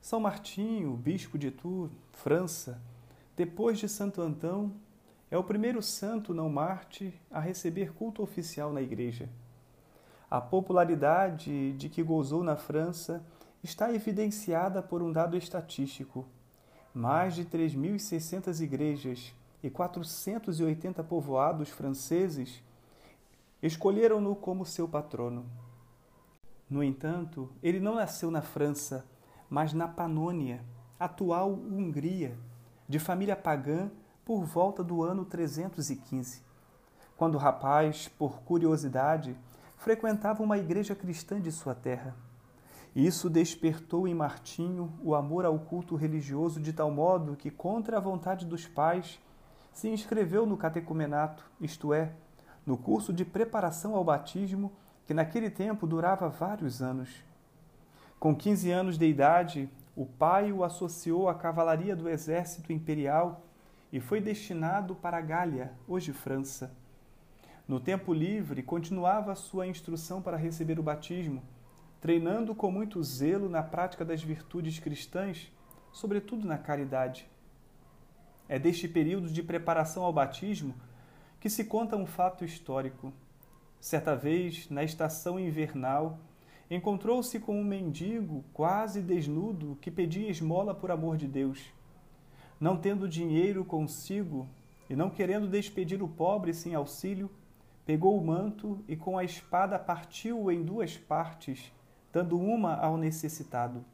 São 0.00 0.18
Martinho, 0.18 0.96
bispo 0.96 1.38
de 1.38 1.50
Tours, 1.50 1.92
França, 2.12 2.80
depois 3.36 3.78
de 3.78 3.88
Santo 3.88 4.22
Antão, 4.22 4.72
é 5.36 5.38
o 5.38 5.44
primeiro 5.44 5.82
santo 5.82 6.32
não 6.32 6.48
Marte 6.48 7.12
a 7.30 7.38
receber 7.38 7.92
culto 7.92 8.22
oficial 8.22 8.72
na 8.72 8.80
Igreja. 8.80 9.28
A 10.30 10.40
popularidade 10.40 11.74
de 11.74 11.90
que 11.90 12.02
gozou 12.02 12.42
na 12.42 12.56
França 12.56 13.22
está 13.62 13.92
evidenciada 13.92 14.82
por 14.82 15.02
um 15.02 15.12
dado 15.12 15.36
estatístico. 15.36 16.26
Mais 16.94 17.34
de 17.34 17.44
3.600 17.44 18.62
igrejas 18.62 19.34
e 19.62 19.68
480 19.68 21.04
povoados 21.04 21.68
franceses 21.68 22.62
escolheram-no 23.62 24.34
como 24.34 24.64
seu 24.64 24.88
patrono. 24.88 25.44
No 26.68 26.82
entanto, 26.82 27.52
ele 27.62 27.78
não 27.78 27.96
nasceu 27.96 28.30
na 28.30 28.40
França, 28.40 29.04
mas 29.50 29.74
na 29.74 29.86
Panônia, 29.86 30.64
atual 30.98 31.52
Hungria, 31.52 32.38
de 32.88 32.98
família 32.98 33.36
pagã 33.36 33.90
por 34.26 34.44
volta 34.44 34.82
do 34.82 35.04
ano 35.04 35.24
315, 35.24 36.42
quando 37.16 37.36
o 37.36 37.38
rapaz, 37.38 38.08
por 38.08 38.42
curiosidade, 38.42 39.36
frequentava 39.78 40.42
uma 40.42 40.58
igreja 40.58 40.96
cristã 40.96 41.40
de 41.40 41.52
sua 41.52 41.76
terra. 41.76 42.12
Isso 42.92 43.30
despertou 43.30 44.08
em 44.08 44.14
Martinho 44.14 44.92
o 45.00 45.14
amor 45.14 45.44
ao 45.44 45.56
culto 45.60 45.94
religioso 45.94 46.58
de 46.58 46.72
tal 46.72 46.90
modo 46.90 47.36
que, 47.36 47.52
contra 47.52 47.98
a 47.98 48.00
vontade 48.00 48.44
dos 48.44 48.66
pais, 48.66 49.20
se 49.72 49.88
inscreveu 49.88 50.44
no 50.44 50.56
catecumenato, 50.56 51.48
isto 51.60 51.94
é, 51.94 52.10
no 52.66 52.76
curso 52.76 53.12
de 53.12 53.24
preparação 53.24 53.94
ao 53.94 54.02
batismo, 54.02 54.72
que 55.06 55.14
naquele 55.14 55.50
tempo 55.50 55.86
durava 55.86 56.28
vários 56.28 56.82
anos. 56.82 57.22
Com 58.18 58.34
15 58.34 58.72
anos 58.72 58.98
de 58.98 59.06
idade, 59.06 59.70
o 59.94 60.04
pai 60.04 60.50
o 60.50 60.64
associou 60.64 61.28
à 61.28 61.34
cavalaria 61.34 61.94
do 61.94 62.08
exército 62.08 62.72
imperial 62.72 63.45
e 63.92 64.00
foi 64.00 64.20
destinado 64.20 64.94
para 64.94 65.18
a 65.18 65.20
Gália, 65.20 65.72
hoje 65.86 66.12
França. 66.12 66.74
No 67.66 67.80
tempo 67.80 68.12
livre, 68.12 68.62
continuava 68.62 69.34
sua 69.34 69.66
instrução 69.66 70.20
para 70.22 70.36
receber 70.36 70.78
o 70.78 70.82
batismo, 70.82 71.42
treinando 72.00 72.54
com 72.54 72.70
muito 72.70 73.02
zelo 73.02 73.48
na 73.48 73.62
prática 73.62 74.04
das 74.04 74.22
virtudes 74.22 74.78
cristãs, 74.78 75.50
sobretudo 75.92 76.46
na 76.46 76.58
caridade. 76.58 77.28
É 78.48 78.58
deste 78.58 78.86
período 78.86 79.28
de 79.28 79.42
preparação 79.42 80.04
ao 80.04 80.12
batismo 80.12 80.74
que 81.40 81.50
se 81.50 81.64
conta 81.64 81.96
um 81.96 82.06
fato 82.06 82.44
histórico. 82.44 83.12
Certa 83.80 84.14
vez, 84.14 84.68
na 84.70 84.84
estação 84.84 85.38
invernal, 85.38 86.18
encontrou-se 86.70 87.38
com 87.40 87.60
um 87.60 87.64
mendigo 87.64 88.44
quase 88.52 89.00
desnudo 89.00 89.78
que 89.80 89.90
pedia 89.90 90.28
esmola 90.28 90.74
por 90.74 90.90
amor 90.90 91.16
de 91.16 91.26
Deus. 91.26 91.75
Não 92.58 92.76
tendo 92.76 93.08
dinheiro 93.08 93.64
consigo 93.64 94.48
e 94.88 94.96
não 94.96 95.10
querendo 95.10 95.46
despedir 95.46 96.02
o 96.02 96.08
pobre 96.08 96.54
sem 96.54 96.74
auxílio, 96.74 97.30
pegou 97.84 98.18
o 98.18 98.24
manto 98.24 98.82
e 98.88 98.96
com 98.96 99.18
a 99.18 99.24
espada 99.24 99.78
partiu-o 99.78 100.50
em 100.50 100.62
duas 100.62 100.96
partes, 100.96 101.72
dando 102.12 102.38
uma 102.38 102.74
ao 102.76 102.96
necessitado. 102.96 103.84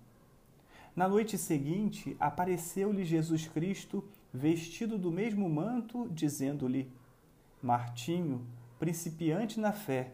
Na 0.94 1.08
noite 1.08 1.36
seguinte, 1.38 2.16
apareceu-lhe 2.20 3.04
Jesus 3.04 3.48
Cristo, 3.48 4.04
vestido 4.32 4.98
do 4.98 5.10
mesmo 5.10 5.48
manto, 5.48 6.08
dizendo-lhe: 6.10 6.90
Martinho, 7.62 8.46
principiante 8.78 9.58
na 9.58 9.72
fé, 9.72 10.12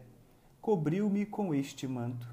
cobriu-me 0.61 1.25
com 1.25 1.53
este 1.53 1.87
manto. 1.87 2.27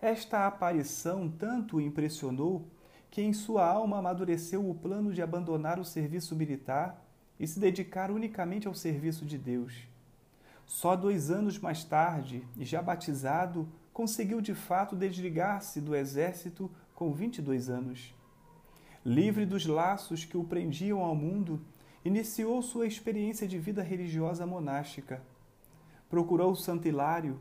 Esta 0.00 0.46
aparição 0.46 1.28
tanto 1.28 1.76
o 1.76 1.80
impressionou 1.80 2.66
que 3.14 3.22
em 3.22 3.32
sua 3.32 3.64
alma 3.64 3.98
amadureceu 3.98 4.68
o 4.68 4.74
plano 4.74 5.12
de 5.12 5.22
abandonar 5.22 5.78
o 5.78 5.84
serviço 5.84 6.34
militar 6.34 7.00
e 7.38 7.46
se 7.46 7.60
dedicar 7.60 8.10
unicamente 8.10 8.66
ao 8.66 8.74
serviço 8.74 9.24
de 9.24 9.38
Deus. 9.38 9.86
Só 10.66 10.96
dois 10.96 11.30
anos 11.30 11.56
mais 11.56 11.84
tarde, 11.84 12.42
e 12.56 12.64
já 12.64 12.82
batizado, 12.82 13.68
conseguiu 13.92 14.40
de 14.40 14.52
fato 14.52 14.96
desligar-se 14.96 15.80
do 15.80 15.94
exército 15.94 16.68
com 16.92 17.12
22 17.12 17.70
anos. 17.70 18.12
Livre 19.06 19.46
dos 19.46 19.64
laços 19.64 20.24
que 20.24 20.36
o 20.36 20.42
prendiam 20.42 21.00
ao 21.00 21.14
mundo, 21.14 21.64
iniciou 22.04 22.60
sua 22.62 22.84
experiência 22.84 23.46
de 23.46 23.60
vida 23.60 23.80
religiosa 23.80 24.44
monástica. 24.44 25.22
Procurou 26.10 26.56
Santo 26.56 26.88
Hilário, 26.88 27.38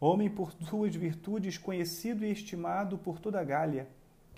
homem 0.00 0.30
por 0.30 0.50
suas 0.50 0.96
virtudes 0.96 1.58
conhecido 1.58 2.24
e 2.24 2.32
estimado 2.32 2.96
por 2.96 3.20
toda 3.20 3.38
a 3.38 3.44
Gália, 3.44 3.86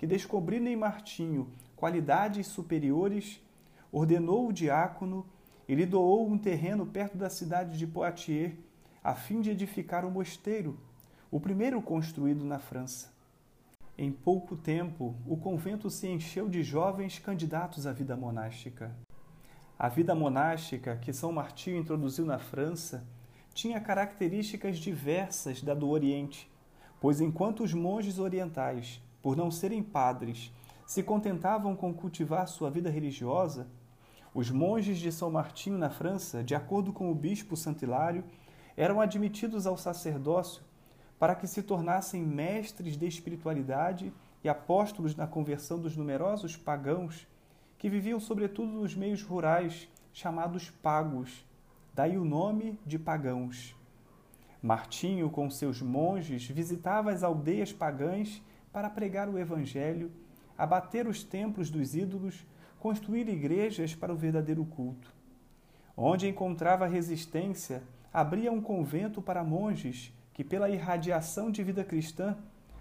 que 0.03 0.07
descobrindo 0.07 0.67
em 0.67 0.75
Martinho 0.75 1.49
qualidades 1.77 2.47
superiores, 2.47 3.41
ordenou 3.89 4.49
o 4.49 4.51
diácono 4.51 5.25
e 5.65 5.73
lhe 5.73 5.85
doou 5.85 6.29
um 6.29 6.37
terreno 6.37 6.85
perto 6.85 7.17
da 7.17 7.29
cidade 7.29 7.77
de 7.77 7.87
Poitiers, 7.87 8.53
a 9.01 9.15
fim 9.15 9.39
de 9.39 9.49
edificar 9.49 10.03
um 10.03 10.11
mosteiro, 10.11 10.77
o 11.31 11.39
primeiro 11.39 11.81
construído 11.81 12.43
na 12.43 12.59
França. 12.59 13.13
Em 13.97 14.11
pouco 14.11 14.57
tempo, 14.57 15.15
o 15.25 15.37
convento 15.37 15.89
se 15.89 16.05
encheu 16.09 16.49
de 16.49 16.63
jovens 16.63 17.17
candidatos 17.17 17.87
à 17.87 17.93
vida 17.93 18.17
monástica. 18.17 18.93
A 19.79 19.87
vida 19.87 20.13
monástica 20.13 20.97
que 20.97 21.13
São 21.13 21.31
Martinho 21.31 21.77
introduziu 21.77 22.25
na 22.25 22.39
França 22.39 23.07
tinha 23.53 23.79
características 23.79 24.79
diversas 24.79 25.61
da 25.61 25.73
do 25.73 25.87
Oriente, 25.87 26.51
pois 26.99 27.21
enquanto 27.21 27.63
os 27.63 27.73
monges 27.73 28.19
orientais 28.19 29.01
por 29.23 29.37
não 29.37 29.49
serem 29.49 29.81
padres, 29.81 30.53
se 30.85 31.01
contentavam 31.01 31.75
com 31.75 31.93
cultivar 31.93 32.47
sua 32.47 32.69
vida 32.69 32.89
religiosa, 32.89 33.67
os 34.33 34.51
monges 34.51 34.99
de 34.99 35.11
São 35.11 35.31
Martinho 35.31 35.77
na 35.77 35.89
França, 35.89 36.43
de 36.43 36.53
acordo 36.53 36.91
com 36.91 37.09
o 37.09 37.15
bispo 37.15 37.55
Santilário, 37.55 38.25
eram 38.75 38.99
admitidos 38.99 39.65
ao 39.65 39.77
sacerdócio 39.77 40.61
para 41.17 41.35
que 41.35 41.47
se 41.47 41.63
tornassem 41.63 42.21
mestres 42.21 42.97
de 42.97 43.07
espiritualidade 43.07 44.11
e 44.43 44.49
apóstolos 44.49 45.15
na 45.15 45.25
conversão 45.25 45.79
dos 45.79 45.95
numerosos 45.95 46.57
pagãos 46.57 47.25
que 47.77 47.89
viviam 47.89 48.19
sobretudo 48.19 48.73
nos 48.73 48.93
meios 48.93 49.23
rurais 49.23 49.87
chamados 50.11 50.69
pagos, 50.69 51.45
daí 51.93 52.17
o 52.17 52.25
nome 52.25 52.77
de 52.85 52.99
pagãos. 52.99 53.75
Martinho, 54.61 55.29
com 55.29 55.49
seus 55.49 55.81
monges, 55.81 56.45
visitava 56.47 57.11
as 57.11 57.23
aldeias 57.23 57.71
pagãs 57.71 58.41
para 58.73 58.89
pregar 58.89 59.29
o 59.29 59.37
evangelho, 59.37 60.11
abater 60.57 61.07
os 61.07 61.23
templos 61.23 61.69
dos 61.69 61.95
ídolos, 61.95 62.45
construir 62.79 63.29
igrejas 63.29 63.93
para 63.93 64.11
o 64.11 64.17
verdadeiro 64.17 64.65
culto. 64.65 65.13
Onde 65.95 66.27
encontrava 66.27 66.87
resistência, 66.87 67.83
abria 68.11 68.51
um 68.51 68.59
convento 68.59 69.21
para 69.21 69.43
monges 69.43 70.11
que, 70.33 70.43
pela 70.43 70.69
irradiação 70.69 71.51
de 71.51 71.63
vida 71.63 71.83
cristã, 71.83 72.35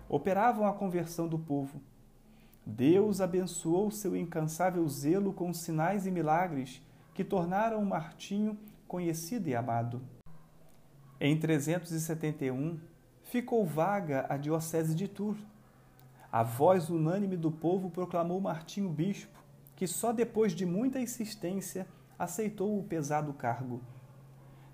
operavam 0.09 0.67
a 0.67 0.73
conversão 0.73 1.29
do 1.29 1.39
povo. 1.39 1.81
Deus 2.65 3.21
abençoou 3.21 3.91
seu 3.91 4.17
incansável 4.17 4.89
zelo 4.89 5.33
com 5.33 5.53
sinais 5.53 6.07
e 6.07 6.11
milagres 6.11 6.81
que 7.13 7.23
tornaram 7.23 7.85
Martinho 7.85 8.59
conhecido 8.89 9.49
e 9.49 9.55
amado. 9.55 10.01
Em 11.21 11.39
371, 11.39 12.79
ficou 13.25 13.65
vaga 13.65 14.27
a 14.29 14.37
diocese 14.37 14.95
de 14.95 15.07
Tours. 15.07 15.52
A 16.33 16.43
voz 16.43 16.89
unânime 16.89 17.37
do 17.37 17.53
povo 17.53 17.91
proclamou 17.91 18.41
Martinho 18.41 18.89
bispo, 18.89 19.39
que 19.77 19.87
só 19.87 20.15
depois 20.15 20.55
de 20.55 20.65
muita 20.65 20.99
insistência 20.99 21.87
aceitou 22.19 22.79
o 22.79 22.83
pesado 22.83 23.35
cargo. 23.35 23.83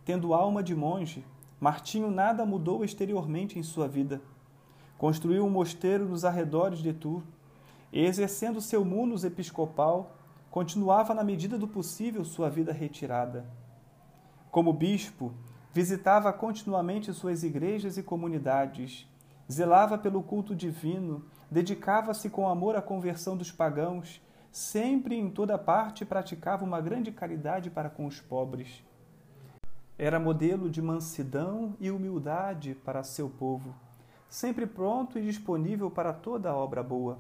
Tendo 0.05 0.33
alma 0.33 0.63
de 0.63 0.77
monge, 0.77 1.27
Martinho 1.59 2.13
nada 2.13 2.47
mudou 2.47 2.85
exteriormente 2.85 3.59
em 3.59 3.65
sua 3.65 3.89
vida. 3.89 4.23
Construiu 4.97 5.45
um 5.45 5.51
mosteiro 5.51 6.09
nos 6.09 6.25
arredores 6.25 6.79
de 6.79 6.93
Tours 6.93 7.25
e, 7.93 8.05
exercendo 8.05 8.61
seu 8.61 8.85
munus 8.85 9.25
episcopal, 9.25 10.17
continuava 10.53 11.13
na 11.13 11.25
medida 11.25 11.59
do 11.59 11.67
possível 11.67 12.25
sua 12.25 12.49
vida 12.49 12.73
retirada. 12.73 13.45
Como 14.53 14.73
bispo, 14.73 15.35
visitava 15.75 16.33
continuamente 16.33 17.13
suas 17.13 17.43
igrejas 17.43 17.99
e 17.99 18.03
comunidades, 18.05 19.09
zelava 19.51 19.99
pelo 19.99 20.23
culto 20.23 20.55
divino, 20.55 21.25
dedicava-se 21.51 22.29
com 22.29 22.49
amor 22.49 22.77
à 22.77 22.83
conversão 22.83 23.37
dos 23.37 23.51
pagãos, 23.51 24.21
sempre 24.51 25.17
em 25.17 25.31
toda 25.31 25.59
parte 25.59 26.05
praticava 26.05 26.65
uma 26.65 26.81
grande 26.81 27.13
caridade 27.13 27.71
para 27.71 27.89
com 27.89 28.07
os 28.07 28.21
pobres. 28.21 28.85
Era 29.99 30.21
modelo 30.21 30.71
de 30.71 30.81
mansidão 30.81 31.77
e 31.81 31.91
humildade 31.91 32.75
para 32.85 33.03
seu 33.03 33.29
povo, 33.29 33.75
sempre 34.29 34.67
pronto 34.67 35.19
e 35.19 35.23
disponível 35.23 35.91
para 35.91 36.13
toda 36.13 36.55
obra 36.55 36.83
boa. 36.83 37.19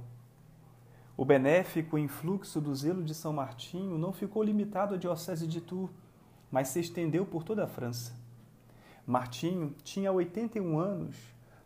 O 1.16 1.24
benéfico 1.24 1.98
influxo 1.98 2.60
do 2.60 2.72
zelo 2.74 3.02
de 3.02 3.12
São 3.14 3.32
Martinho 3.32 3.98
não 3.98 4.12
ficou 4.12 4.42
limitado 4.42 4.94
à 4.94 4.96
diocese 4.96 5.48
de 5.48 5.60
Tours, 5.60 5.90
mas 6.50 6.68
se 6.68 6.78
estendeu 6.78 7.26
por 7.26 7.42
toda 7.42 7.64
a 7.64 7.66
França. 7.66 8.14
Martinho 9.04 9.74
tinha 9.82 10.12
81 10.12 10.78
anos, 10.78 11.16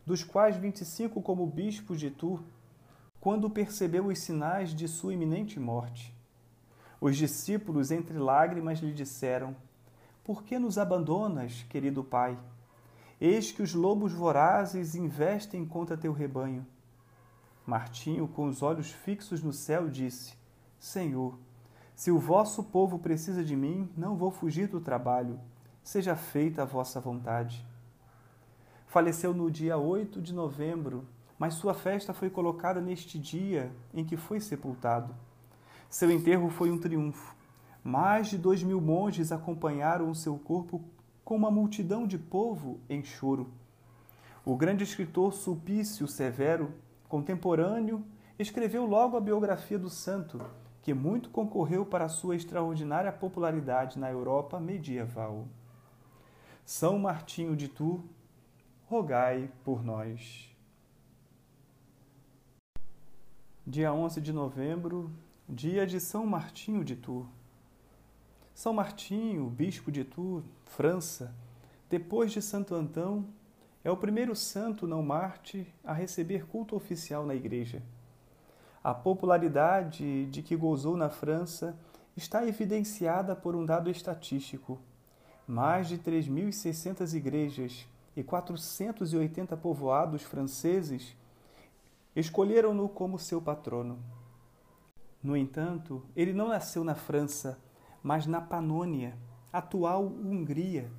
dos 0.05 0.23
quais 0.23 0.55
25 0.55 1.21
como 1.21 1.45
bispo 1.45 1.95
de 1.95 2.09
Tours, 2.09 2.43
quando 3.19 3.49
percebeu 3.49 4.07
os 4.07 4.19
sinais 4.19 4.73
de 4.73 4.87
sua 4.87 5.13
iminente 5.13 5.59
morte. 5.59 6.13
Os 6.99 7.15
discípulos, 7.15 7.91
entre 7.91 8.17
lágrimas, 8.17 8.79
lhe 8.79 8.93
disseram: 8.93 9.55
por 10.23 10.43
que 10.43 10.57
nos 10.57 10.77
abandonas, 10.77 11.63
querido 11.63 12.01
Pai? 12.01 12.39
Eis 13.19 13.51
que 13.51 13.61
os 13.61 13.73
lobos 13.73 14.13
vorazes 14.13 14.95
investem 14.95 15.65
contra 15.65 15.97
teu 15.97 16.13
rebanho. 16.13 16.65
Martinho, 17.65 18.25
com 18.25 18.45
os 18.47 18.63
olhos 18.63 18.89
fixos 18.89 19.43
no 19.43 19.51
céu, 19.51 19.89
disse: 19.89 20.33
Senhor, 20.79 21.37
se 21.93 22.09
o 22.09 22.17
vosso 22.17 22.63
povo 22.63 22.97
precisa 22.99 23.43
de 23.43 23.53
mim, 23.53 23.89
não 23.97 24.15
vou 24.15 24.31
fugir 24.31 24.69
do 24.69 24.79
trabalho. 24.79 25.37
Seja 25.83 26.15
feita 26.15 26.61
a 26.61 26.65
vossa 26.65 27.01
vontade. 27.01 27.65
Faleceu 28.93 29.33
no 29.33 29.49
dia 29.49 29.75
8 29.75 30.21
de 30.21 30.31
novembro, 30.31 31.03
mas 31.39 31.55
sua 31.55 31.73
festa 31.73 32.13
foi 32.13 32.29
colocada 32.29 32.79
neste 32.79 33.17
dia 33.17 33.71
em 33.91 34.05
que 34.05 34.15
foi 34.15 34.39
sepultado. 34.39 35.15
Seu 35.89 36.11
enterro 36.11 36.47
foi 36.51 36.69
um 36.69 36.77
triunfo. 36.77 37.35
Mais 37.83 38.27
de 38.27 38.37
dois 38.37 38.61
mil 38.61 38.79
monges 38.79 39.31
acompanharam 39.31 40.11
o 40.11 40.13
seu 40.13 40.37
corpo 40.37 40.79
com 41.25 41.35
uma 41.35 41.49
multidão 41.49 42.05
de 42.05 42.19
povo 42.19 42.79
em 42.87 43.03
choro. 43.03 43.49
O 44.45 44.55
grande 44.55 44.83
escritor 44.83 45.33
Sulpício 45.33 46.07
Severo, 46.07 46.71
contemporâneo, 47.09 48.05
escreveu 48.37 48.85
logo 48.85 49.17
a 49.17 49.21
biografia 49.21 49.79
do 49.79 49.89
santo, 49.89 50.39
que 50.83 50.93
muito 50.93 51.31
concorreu 51.31 51.83
para 51.83 52.07
sua 52.09 52.35
extraordinária 52.35 53.11
popularidade 53.11 53.97
na 53.97 54.11
Europa 54.11 54.59
medieval. 54.59 55.47
São 56.63 56.99
Martinho 56.99 57.55
de 57.55 57.67
Tours, 57.67 58.03
rogai 58.85 59.49
por 59.63 59.83
nós. 59.83 60.49
Dia 63.65 63.93
11 63.93 64.19
de 64.19 64.33
novembro, 64.33 65.09
dia 65.47 65.87
de 65.87 65.99
São 65.99 66.25
Martinho 66.25 66.83
de 66.83 66.95
Tours. 66.95 67.27
São 68.53 68.73
Martinho, 68.73 69.49
bispo 69.49 69.91
de 69.91 70.03
Tours, 70.03 70.43
França, 70.65 71.33
depois 71.89 72.31
de 72.31 72.41
Santo 72.41 72.75
Antão, 72.75 73.25
é 73.83 73.89
o 73.89 73.97
primeiro 73.97 74.35
santo 74.35 74.85
não 74.85 75.01
Marte 75.01 75.67
a 75.83 75.93
receber 75.93 76.45
culto 76.45 76.75
oficial 76.75 77.25
na 77.25 77.35
Igreja. 77.35 77.81
A 78.83 78.93
popularidade 78.93 80.25
de 80.27 80.41
que 80.41 80.55
gozou 80.55 80.97
na 80.97 81.09
França 81.09 81.77
está 82.15 82.45
evidenciada 82.45 83.35
por 83.35 83.55
um 83.55 83.65
dado 83.65 83.89
estatístico. 83.89 84.79
Mais 85.47 85.87
de 85.87 85.97
3.600 85.97 87.13
igrejas 87.13 87.87
e 88.15 88.23
480 88.23 89.57
povoados 89.57 90.23
franceses 90.23 91.15
escolheram-no 92.15 92.87
como 92.87 93.17
seu 93.17 93.41
patrono. 93.41 93.99
No 95.21 95.35
entanto, 95.35 96.03
ele 96.15 96.33
não 96.33 96.49
nasceu 96.49 96.83
na 96.83 96.95
França, 96.95 97.57
mas 98.03 98.27
na 98.27 98.41
Panônia, 98.41 99.17
atual 99.51 100.05
Hungria, 100.05 100.91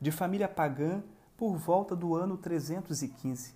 de 0.00 0.10
família 0.10 0.48
pagã 0.48 1.02
por 1.36 1.56
volta 1.56 1.94
do 1.94 2.14
ano 2.14 2.36
315, 2.36 3.54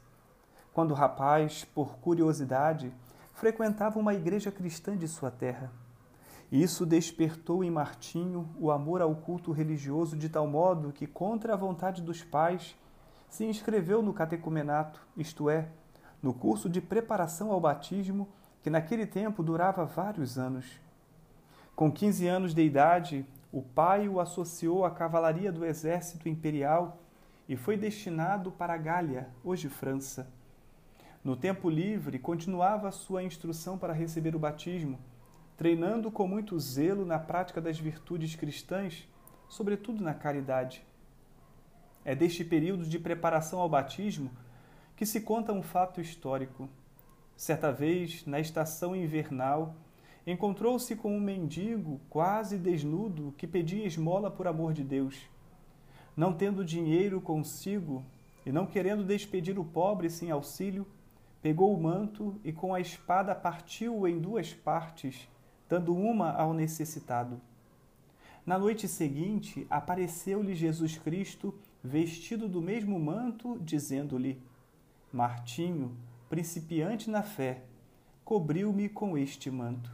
quando 0.72 0.90
o 0.90 0.94
rapaz, 0.94 1.64
por 1.64 1.98
curiosidade, 1.98 2.92
frequentava 3.32 3.98
uma 3.98 4.14
igreja 4.14 4.50
cristã 4.50 4.96
de 4.96 5.06
sua 5.06 5.30
terra. 5.30 5.72
Isso 6.50 6.86
despertou 6.86 7.64
em 7.64 7.70
Martinho 7.70 8.48
o 8.58 8.70
amor 8.70 9.02
ao 9.02 9.14
culto 9.14 9.52
religioso 9.52 10.16
de 10.16 10.28
tal 10.28 10.46
modo 10.46 10.92
que, 10.92 11.06
contra 11.06 11.54
a 11.54 11.56
vontade 11.56 12.02
dos 12.02 12.22
pais, 12.22 12.76
se 13.28 13.44
inscreveu 13.44 14.02
no 14.02 14.12
catecumenato, 14.12 15.00
isto 15.16 15.50
é, 15.50 15.68
no 16.22 16.32
curso 16.32 16.68
de 16.68 16.80
preparação 16.80 17.50
ao 17.50 17.60
batismo, 17.60 18.28
que 18.62 18.70
naquele 18.70 19.06
tempo 19.06 19.42
durava 19.42 19.84
vários 19.84 20.38
anos. 20.38 20.80
Com 21.74 21.92
15 21.92 22.26
anos 22.26 22.54
de 22.54 22.62
idade, 22.62 23.26
o 23.52 23.62
pai 23.62 24.08
o 24.08 24.20
associou 24.20 24.84
à 24.84 24.90
cavalaria 24.90 25.52
do 25.52 25.64
exército 25.64 26.28
imperial 26.28 27.02
e 27.48 27.56
foi 27.56 27.76
destinado 27.76 28.50
para 28.50 28.74
a 28.74 28.76
Gália, 28.76 29.28
hoje 29.44 29.68
França. 29.68 30.28
No 31.22 31.36
tempo 31.36 31.68
livre, 31.68 32.18
continuava 32.18 32.90
sua 32.90 33.22
instrução 33.22 33.76
para 33.78 33.92
receber 33.92 34.34
o 34.34 34.38
batismo, 34.38 34.98
treinando 35.56 36.10
com 36.10 36.26
muito 36.26 36.58
zelo 36.58 37.04
na 37.04 37.18
prática 37.18 37.60
das 37.60 37.78
virtudes 37.78 38.34
cristãs, 38.34 39.08
sobretudo 39.48 40.02
na 40.02 40.14
caridade. 40.14 40.84
É 42.08 42.14
deste 42.14 42.44
período 42.44 42.84
de 42.84 43.00
preparação 43.00 43.58
ao 43.58 43.68
batismo 43.68 44.30
que 44.94 45.04
se 45.04 45.20
conta 45.20 45.52
um 45.52 45.60
fato 45.60 46.00
histórico. 46.00 46.68
Certa 47.36 47.72
vez, 47.72 48.24
na 48.24 48.38
estação 48.38 48.94
invernal, 48.94 49.74
encontrou-se 50.24 50.94
com 50.94 51.16
um 51.16 51.20
mendigo 51.20 52.00
quase 52.08 52.58
desnudo 52.58 53.34
que 53.36 53.44
pedia 53.44 53.84
esmola 53.84 54.30
por 54.30 54.46
amor 54.46 54.72
de 54.72 54.84
Deus. 54.84 55.28
Não 56.16 56.32
tendo 56.32 56.64
dinheiro 56.64 57.20
consigo 57.20 58.04
e 58.46 58.52
não 58.52 58.66
querendo 58.66 59.02
despedir 59.02 59.58
o 59.58 59.64
pobre 59.64 60.08
sem 60.08 60.30
auxílio, 60.30 60.86
pegou 61.42 61.74
o 61.74 61.82
manto 61.82 62.40
e 62.44 62.52
com 62.52 62.72
a 62.72 62.78
espada 62.78 63.34
partiu-o 63.34 64.06
em 64.06 64.20
duas 64.20 64.54
partes, 64.54 65.28
dando 65.68 65.92
uma 65.92 66.30
ao 66.30 66.54
necessitado. 66.54 67.40
Na 68.46 68.56
noite 68.56 68.86
seguinte, 68.86 69.66
apareceu-lhe 69.68 70.54
Jesus 70.54 70.96
Cristo, 70.98 71.52
vestido 71.86 72.48
do 72.48 72.60
mesmo 72.60 72.98
manto, 72.98 73.58
dizendo-lhe: 73.60 74.42
Martinho, 75.12 75.96
principiante 76.28 77.08
na 77.08 77.22
fé, 77.22 77.62
cobriu-me 78.24 78.88
com 78.88 79.16
este 79.16 79.50
manto. 79.50 79.90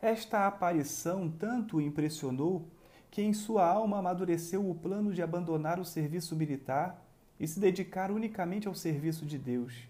Esta 0.00 0.46
aparição 0.46 1.28
tanto 1.28 1.78
o 1.78 1.80
impressionou 1.80 2.64
que 3.10 3.20
em 3.20 3.32
sua 3.32 3.66
alma 3.66 3.98
amadureceu 3.98 4.68
o 4.68 4.74
plano 4.74 5.12
de 5.12 5.20
abandonar 5.20 5.80
o 5.80 5.84
serviço 5.84 6.36
militar 6.36 7.04
e 7.40 7.48
se 7.48 7.58
dedicar 7.58 8.10
unicamente 8.12 8.68
ao 8.68 8.74
serviço 8.74 9.26
de 9.26 9.36
Deus. 9.36 9.88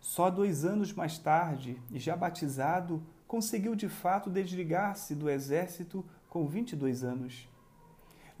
Só 0.00 0.28
dois 0.28 0.64
anos 0.64 0.92
mais 0.92 1.16
tarde, 1.16 1.80
e 1.90 1.98
já 1.98 2.14
batizado, 2.14 3.02
conseguiu 3.26 3.74
de 3.74 3.88
fato 3.88 4.28
desligar-se 4.28 5.14
do 5.14 5.30
exército 5.30 6.04
com 6.28 6.46
22 6.46 7.02
anos. 7.02 7.48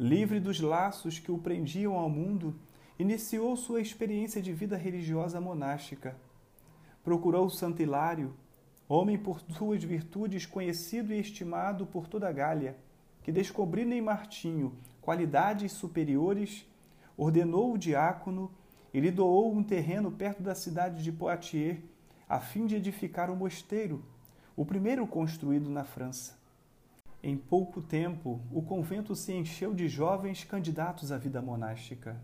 Livre 0.02 0.40
dos 0.40 0.58
laços 0.58 1.20
que 1.20 1.30
o 1.30 1.38
prendiam 1.38 1.94
ao 1.94 2.10
mundo, 2.10 2.58
iniciou 2.98 3.56
sua 3.56 3.80
experiência 3.80 4.42
de 4.42 4.52
vida 4.52 4.76
religiosa 4.76 5.40
monástica. 5.40 6.16
Procurou 7.04 7.48
Santo 7.48 7.82
Hilário, 7.82 8.34
homem 8.88 9.16
por 9.16 9.40
suas 9.56 9.84
virtudes 9.84 10.44
conhecido 10.44 11.14
e 11.14 11.20
estimado 11.20 11.86
por 11.86 12.08
toda 12.08 12.28
a 12.28 12.32
Gália, 12.32 12.76
que 13.22 13.30
descobrindo 13.30 13.94
em 13.94 14.02
Martinho 14.02 14.76
qualidades 15.00 15.70
superiores, 15.70 16.66
ordenou 17.16 17.72
o 17.72 17.78
diácono 17.78 18.50
e 18.92 18.98
lhe 18.98 19.12
doou 19.12 19.54
um 19.54 19.62
terreno 19.62 20.10
perto 20.10 20.42
da 20.42 20.56
cidade 20.56 21.00
de 21.00 21.12
Poitiers, 21.12 21.78
a 22.28 22.40
fim 22.40 22.66
de 22.66 22.74
edificar 22.74 23.30
um 23.30 23.36
mosteiro, 23.36 24.04
o 24.56 24.64
primeiro 24.64 25.06
construído 25.06 25.70
na 25.70 25.84
França. 25.84 26.41
Em 27.24 27.36
pouco 27.36 27.80
tempo, 27.80 28.40
o 28.50 28.60
convento 28.60 29.14
se 29.14 29.32
encheu 29.32 29.72
de 29.72 29.86
jovens 29.86 30.42
candidatos 30.42 31.12
à 31.12 31.18
vida 31.18 31.40
monástica. 31.40 32.20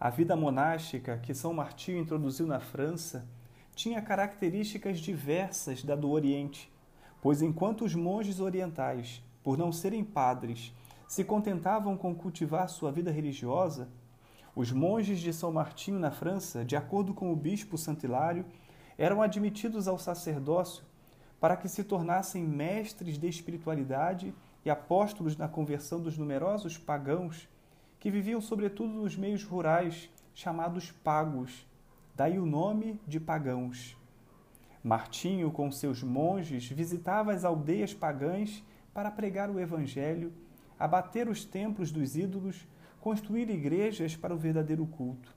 A 0.00 0.10
vida 0.10 0.34
monástica 0.34 1.18
que 1.18 1.32
São 1.32 1.54
Martinho 1.54 2.00
introduziu 2.00 2.44
na 2.44 2.58
França 2.58 3.28
tinha 3.76 4.02
características 4.02 4.98
diversas 4.98 5.84
da 5.84 5.94
do 5.94 6.10
Oriente, 6.10 6.68
pois 7.22 7.42
enquanto 7.42 7.84
os 7.84 7.94
monges 7.94 8.40
orientais, 8.40 9.22
por 9.40 9.56
não 9.56 9.70
serem 9.70 10.02
padres, 10.02 10.74
se 11.06 11.22
contentavam 11.22 11.96
com 11.96 12.12
cultivar 12.12 12.68
sua 12.68 12.90
vida 12.90 13.12
religiosa, 13.12 13.88
os 14.52 14.72
monges 14.72 15.20
de 15.20 15.32
São 15.32 15.52
Martinho 15.52 16.00
na 16.00 16.10
França, 16.10 16.64
de 16.64 16.74
acordo 16.74 17.14
com 17.14 17.32
o 17.32 17.36
bispo 17.36 17.78
Santilário, 17.78 18.44
eram 18.98 19.22
admitidos 19.22 19.86
ao 19.86 19.96
sacerdócio 19.96 20.87
para 21.40 21.56
que 21.56 21.68
se 21.68 21.84
tornassem 21.84 22.42
mestres 22.42 23.18
de 23.18 23.28
espiritualidade 23.28 24.34
e 24.64 24.70
apóstolos 24.70 25.36
na 25.36 25.48
conversão 25.48 26.00
dos 26.00 26.18
numerosos 26.18 26.76
pagãos 26.76 27.48
que 28.00 28.10
viviam 28.10 28.40
sobretudo 28.40 28.92
nos 28.92 29.16
meios 29.16 29.44
rurais 29.44 30.10
chamados 30.34 30.92
pagos, 30.92 31.66
daí 32.14 32.38
o 32.38 32.46
nome 32.46 33.00
de 33.06 33.18
pagãos. 33.18 33.96
Martinho, 34.82 35.50
com 35.50 35.70
seus 35.70 36.02
monges, 36.02 36.68
visitava 36.68 37.32
as 37.32 37.44
aldeias 37.44 37.92
pagãs 37.92 38.62
para 38.94 39.10
pregar 39.10 39.50
o 39.50 39.58
Evangelho, 39.58 40.32
abater 40.78 41.28
os 41.28 41.44
templos 41.44 41.90
dos 41.90 42.16
ídolos, 42.16 42.66
construir 43.00 43.50
igrejas 43.50 44.16
para 44.16 44.34
o 44.34 44.38
verdadeiro 44.38 44.86
culto. 44.86 45.34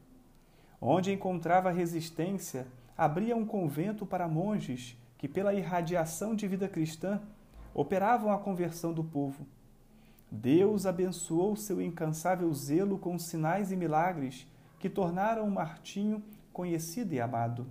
Onde 0.80 1.12
encontrava 1.12 1.72
resistência, 1.72 2.68
abria 2.96 3.36
um 3.36 3.46
convento 3.46 4.06
para 4.06 4.28
monges 4.28 4.96
que, 5.22 5.28
pela 5.28 5.54
irradiação 5.54 6.36
de 6.36 6.48
vida 6.48 6.68
cristã, 6.68 7.22
operavam 7.76 8.32
a 8.32 8.40
conversão 8.40 8.92
do 8.92 9.04
povo. 9.04 9.46
Deus 10.32 10.88
abençoou 10.88 11.56
seu 11.56 11.80
incansável 11.80 12.52
zelo 12.52 12.98
com 12.98 13.20
sinais 13.20 13.72
e 13.72 13.76
milagres 13.76 14.48
que 14.80 14.90
tornaram 14.90 15.48
Martinho 15.48 16.24
conhecido 16.52 17.14
e 17.14 17.22
amado. 17.22 17.68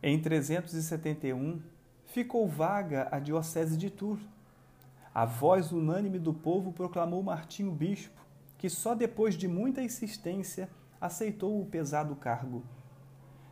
Em 0.00 0.22
371, 0.22 1.60
ficou 2.06 2.46
vaga 2.46 3.08
a 3.10 3.18
diocese 3.18 3.76
de 3.76 3.90
Tours. 3.90 4.22
A 5.12 5.24
voz 5.24 5.72
unânime 5.72 6.20
do 6.20 6.32
povo 6.32 6.70
proclamou 6.70 7.20
Martinho 7.20 7.72
bispo, 7.72 8.22
que 8.56 8.70
só 8.70 8.94
depois 8.94 9.34
de 9.34 9.48
muita 9.48 9.82
insistência 9.82 10.70
aceitou 11.00 11.60
o 11.60 11.66
pesado 11.66 12.14
cargo. 12.14 12.62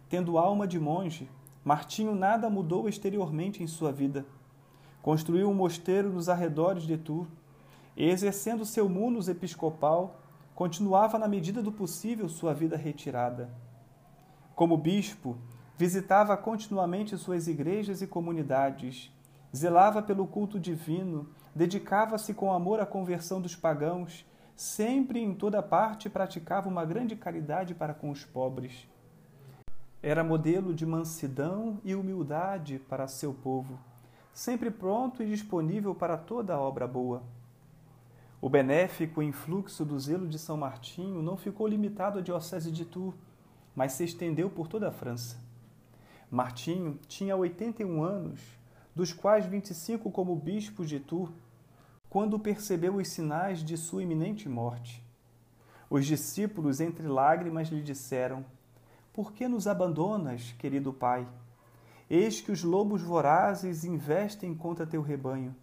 Tendo 0.09 0.39
alma 0.39 0.69
de 0.69 0.79
monge, 0.79 1.29
Martinho 1.67 2.15
nada 2.15 2.49
mudou 2.49 2.89
exteriormente 2.89 3.61
em 3.61 3.67
sua 3.67 3.91
vida. 3.91 4.25
Construiu 5.03 5.51
um 5.51 5.53
mosteiro 5.53 6.13
nos 6.13 6.29
arredores 6.29 6.85
de 6.85 6.97
Tours 6.97 7.27
e, 7.97 8.09
exercendo 8.09 8.65
seu 8.65 8.89
munus 8.89 9.27
episcopal, 9.27 10.21
continuava 10.55 11.19
na 11.19 11.27
medida 11.27 11.61
do 11.61 11.73
possível 11.73 12.29
sua 12.29 12.55
vida 12.55 12.77
retirada. 12.77 13.51
Como 14.55 14.77
bispo, 14.77 15.37
visitava 15.77 16.37
continuamente 16.37 17.19
suas 17.19 17.49
igrejas 17.49 18.01
e 18.01 18.07
comunidades, 18.07 19.13
zelava 19.53 20.01
pelo 20.01 20.25
culto 20.25 20.61
divino, 20.61 21.29
dedicava-se 21.53 22.33
com 22.33 22.53
amor 22.53 22.79
à 22.79 22.87
conversão 22.87 23.41
dos 23.41 23.57
pagãos, 23.57 24.25
sempre 24.55 25.19
e 25.19 25.25
em 25.25 25.35
toda 25.35 25.61
parte 25.65 26.09
praticava 26.09 26.69
uma 26.69 26.85
grande 26.85 27.17
caridade 27.17 27.75
para 27.75 27.93
com 27.93 28.11
os 28.11 28.25
pobres. 28.25 28.87
Era 30.09 30.23
modelo 30.23 30.73
de 30.73 30.87
mansidão 30.87 31.81
e 31.83 31.93
humildade 31.93 32.79
para 32.79 33.09
seu 33.09 33.35
povo, 33.35 33.77
sempre 34.33 34.71
pronto 34.71 35.21
e 35.21 35.27
disponível 35.27 35.97
para 35.97 36.17
toda 36.17 36.57
obra 36.57 36.87
boa. 36.87 37.25
O 38.41 38.49
benéfico 38.49 39.21
influxo 39.21 39.85
do 39.85 39.99
zelo 39.99 40.29
de 40.29 40.39
São 40.39 40.57
Martinho 40.57 41.21
não 41.23 41.37
ficou 41.37 41.67
limitado 41.67 42.21
à 42.21 42.23
diocese 42.23 42.71
de 42.71 42.85
Tours, 42.85 43.17
mas 43.75 43.95
se 43.95 44.05
estendeu 44.05 44.49
por 44.49 44.69
toda 44.69 44.91
a 44.91 44.93
França. 44.93 45.39
Martinho 46.31 47.01
tinha 47.09 47.35
81 47.35 48.01
anos, 48.05 48.41
dos 48.95 49.13
quais 49.13 49.45
25 49.45 50.09
como 50.13 50.37
bispo 50.37 50.87
de 50.87 51.01
Tours, 51.01 51.35
quando 52.09 52.39
percebeu 52.39 52.95
os 52.95 53.09
sinais 53.09 53.59
de 53.59 53.77
sua 53.77 54.05
iminente 54.05 54.49
morte. 54.49 55.05
Os 55.91 56.07
discípulos, 56.07 56.81
entre 56.81 57.09
lágrimas, 57.09 57.71
lhe 57.71 57.83
disseram: 57.83 58.45
Por 59.17 59.33
que 59.33 59.49
nos 59.49 59.67
abandonas, 59.67 60.55
querido 60.59 60.93
Pai? 60.93 61.27
Eis 62.11 62.43
que 62.43 62.53
os 62.53 62.63
lobos 62.63 63.01
vorazes 63.01 63.83
investem 63.83 64.55
contra 64.55 64.87
teu 64.87 65.01
rebanho. 65.01 65.57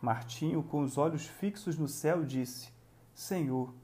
Martinho, 0.00 0.62
com 0.62 0.80
os 0.82 0.96
olhos 0.96 1.26
fixos 1.26 1.76
no 1.76 1.88
céu, 1.88 2.24
disse: 2.24 2.70
Senhor, 3.12 3.74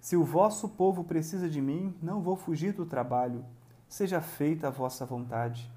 se 0.00 0.16
o 0.16 0.24
vosso 0.24 0.66
povo 0.70 1.04
precisa 1.04 1.46
de 1.46 1.60
mim, 1.60 1.94
não 2.00 2.22
vou 2.22 2.34
fugir 2.34 2.72
do 2.72 2.86
trabalho. 2.86 3.44
Seja 3.86 4.22
feita 4.22 4.68
a 4.68 4.70
vossa 4.70 5.04
vontade. 5.04 5.70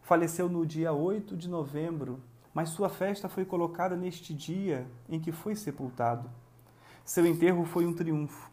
Faleceu 0.00 0.48
no 0.48 0.64
dia 0.64 0.92
8 0.92 1.36
de 1.36 1.48
novembro, 1.48 2.22
mas 2.54 2.68
sua 2.68 2.88
festa 2.88 3.28
foi 3.28 3.44
colocada 3.44 3.96
neste 3.96 4.32
dia 4.32 4.86
em 5.08 5.18
que 5.18 5.32
foi 5.32 5.56
sepultado. 5.56 6.30
Seu 7.04 7.26
enterro 7.26 7.64
foi 7.64 7.84
um 7.84 7.92
triunfo. 7.92 8.51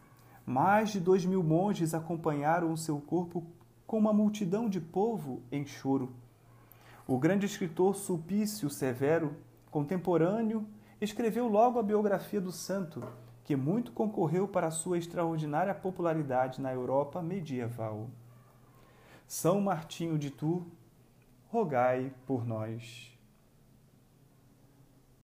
Mais 0.49 0.89
de 0.89 0.99
dois 0.99 1.23
mil 1.25 1.43
monges 1.43 1.93
acompanharam 1.93 2.73
o 2.73 2.77
seu 2.77 2.99
corpo 2.99 3.45
com 3.85 3.99
uma 3.99 4.11
multidão 4.11 4.67
de 4.67 4.81
povo 4.81 5.43
em 5.51 5.63
choro. 5.63 6.11
O 7.05 7.19
grande 7.19 7.45
escritor 7.45 7.95
Sulpício 7.95 8.67
Severo, 8.67 9.35
contemporâneo, 9.69 10.67
escreveu 10.99 11.47
logo 11.47 11.77
a 11.77 11.83
biografia 11.83 12.41
do 12.41 12.51
santo 12.51 13.03
que 13.43 13.55
muito 13.55 13.91
concorreu 13.91 14.47
para 14.47 14.71
sua 14.71 14.97
extraordinária 14.97 15.75
popularidade 15.75 16.59
na 16.59 16.73
Europa 16.73 17.21
medieval. 17.21 18.09
São 19.27 19.61
Martinho 19.61 20.17
de 20.17 20.31
Tours, 20.31 20.65
rogai 21.49 22.11
por 22.25 22.43
nós. 22.43 23.15